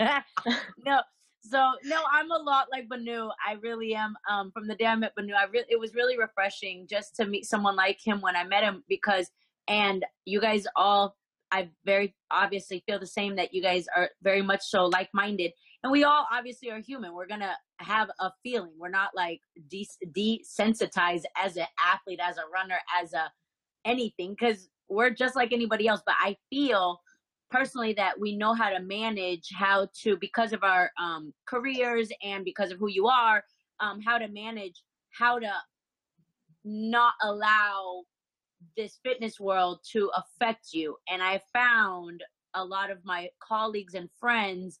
[0.84, 1.00] no,
[1.42, 3.28] so no, I'm a lot like Banu.
[3.46, 4.14] I really am.
[4.28, 7.26] Um, from the day I met Banu, I really it was really refreshing just to
[7.26, 9.30] meet someone like him when I met him because,
[9.68, 11.16] and you guys all,
[11.52, 15.52] I very obviously feel the same that you guys are very much so like minded,
[15.82, 17.14] and we all obviously are human.
[17.14, 18.72] We're gonna have a feeling.
[18.78, 23.30] We're not like de- desensitized as an athlete, as a runner, as a
[23.84, 26.02] anything because we're just like anybody else.
[26.04, 27.00] But I feel
[27.50, 32.44] personally that we know how to manage how to because of our um, careers and
[32.44, 33.42] because of who you are
[33.80, 35.50] um, how to manage how to
[36.64, 38.02] not allow
[38.76, 42.22] this fitness world to affect you and i found
[42.54, 44.78] a lot of my colleagues and friends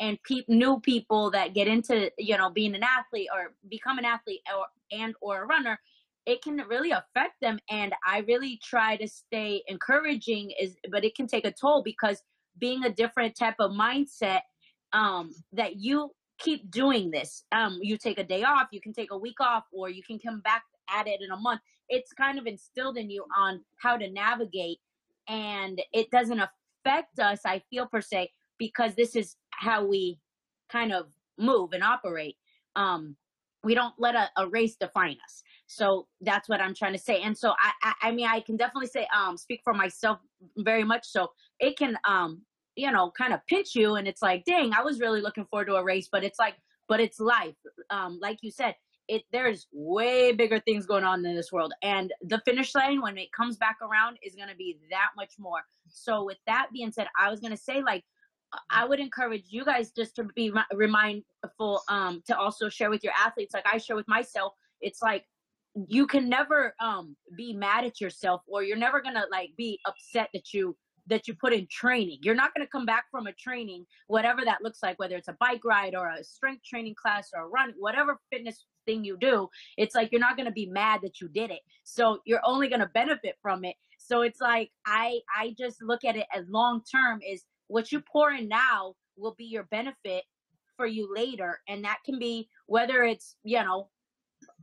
[0.00, 4.04] and pe- new people that get into you know being an athlete or become an
[4.04, 5.78] athlete or and or a runner
[6.26, 7.58] it can really affect them.
[7.70, 12.22] And i really try to stay encouraging is but it can take a toll because
[12.58, 14.40] being a different type of mindset
[14.92, 17.44] um that you keep doing this.
[17.52, 20.18] Um you take a day off you can take a week off or you can
[20.18, 21.60] come back at it in a month.
[21.88, 24.78] It's kind of instilled in you on how to navigate
[25.28, 28.30] and it doesn't affect us i feel per se
[28.60, 30.20] because this is how we
[30.70, 31.06] kind of
[31.36, 32.36] move and operate
[32.76, 33.16] um
[33.62, 35.42] we don't let a, a race define us.
[35.66, 37.20] So that's what i'm trying to say.
[37.22, 40.18] And so I, I i mean i can definitely say um speak for myself
[40.58, 41.28] very much so.
[41.58, 42.42] It can um
[42.76, 45.66] you know kind of pinch you and it's like dang i was really looking forward
[45.66, 46.54] to a race but it's like
[46.88, 47.56] but it's life.
[47.90, 48.74] Um like you said
[49.08, 51.72] it there's way bigger things going on in this world.
[51.82, 55.34] And the finish line when it comes back around is going to be that much
[55.38, 55.62] more.
[55.88, 58.04] So with that being said i was going to say like
[58.70, 63.12] I would encourage you guys just to be remindful um to also share with your
[63.18, 65.24] athletes like I share with myself it's like
[65.88, 70.28] you can never um be mad at yourself or you're never to like be upset
[70.34, 70.76] that you
[71.06, 72.18] that you put in training.
[72.22, 75.36] You're not to come back from a training whatever that looks like whether it's a
[75.40, 79.48] bike ride or a strength training class or a run whatever fitness thing you do
[79.76, 81.60] it's like you're not to be mad that you did it.
[81.84, 83.76] So you're only to benefit from it.
[83.98, 88.00] So it's like I I just look at it as long term is what you
[88.00, 90.24] pour in now will be your benefit
[90.76, 91.60] for you later.
[91.68, 93.88] And that can be whether it's you know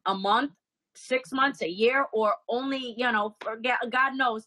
[0.05, 0.51] a month
[0.95, 3.35] six months a year or only you know
[3.91, 4.45] god knows.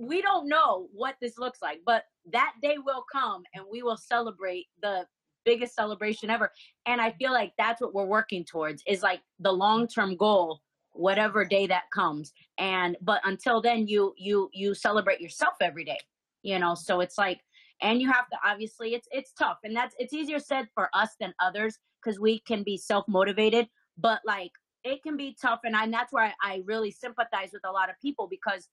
[0.00, 3.96] We don't know what this looks like but that day will come and we will
[3.96, 5.06] celebrate the
[5.44, 6.50] biggest celebration ever.
[6.86, 10.60] And i feel like that's what we're working towards is like the long term goal
[10.92, 12.32] whatever day that comes.
[12.58, 15.98] And but until then you you you celebrate yourself every day
[16.42, 16.74] you know?
[16.74, 17.40] So it's like
[17.82, 19.58] and you have to obviously it's it's tough.
[19.64, 23.68] And that's it's easier said for us than others because we can be self-motivated.
[23.96, 24.52] But like
[24.84, 27.72] it can be tough and, I, and that's why I, I really sympathize with a
[27.72, 28.68] lot of people because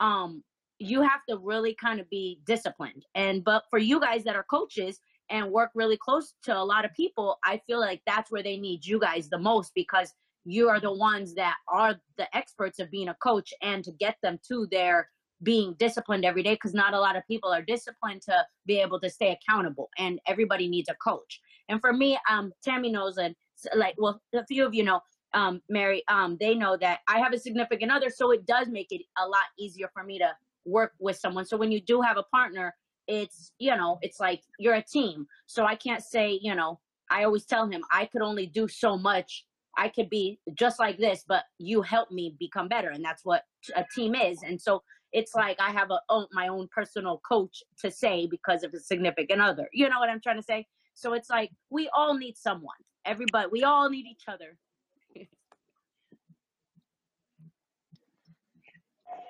[0.00, 0.42] um
[0.80, 3.04] you have to really kind of be disciplined.
[3.14, 5.00] And but for you guys that are coaches
[5.30, 8.56] and work really close to a lot of people i feel like that's where they
[8.56, 10.12] need you guys the most because
[10.44, 14.16] you are the ones that are the experts of being a coach and to get
[14.22, 15.08] them to their
[15.42, 19.00] being disciplined every day because not a lot of people are disciplined to be able
[19.00, 21.40] to stay accountable and everybody needs a coach.
[21.68, 23.34] And for me um tammy knows and
[23.74, 25.00] like well a few of you know
[25.34, 28.86] um mary um they know that i have a significant other so it does make
[28.90, 30.30] it a lot easier for me to
[30.68, 31.44] work with someone.
[31.46, 32.74] So when you do have a partner
[33.10, 35.26] it's you know it's like you're a team.
[35.46, 36.78] So i can't say you know
[37.10, 39.46] i always tell him i could only do so much.
[39.76, 42.90] I could be just like this but you help me become better.
[42.90, 43.44] And that's what
[43.76, 44.42] a team is.
[44.42, 44.82] And so
[45.12, 48.80] it's like I have a oh, my own personal coach to say because of a
[48.80, 49.68] significant other.
[49.72, 50.66] You know what I'm trying to say?
[50.94, 52.76] So it's like we all need someone.
[53.04, 54.56] Everybody, we all need each other.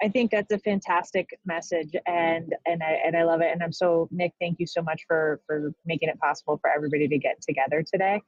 [0.03, 3.53] I think that's a fantastic message, and and I and I love it.
[3.53, 4.33] And I'm so Nick.
[4.41, 8.21] Thank you so much for for making it possible for everybody to get together today.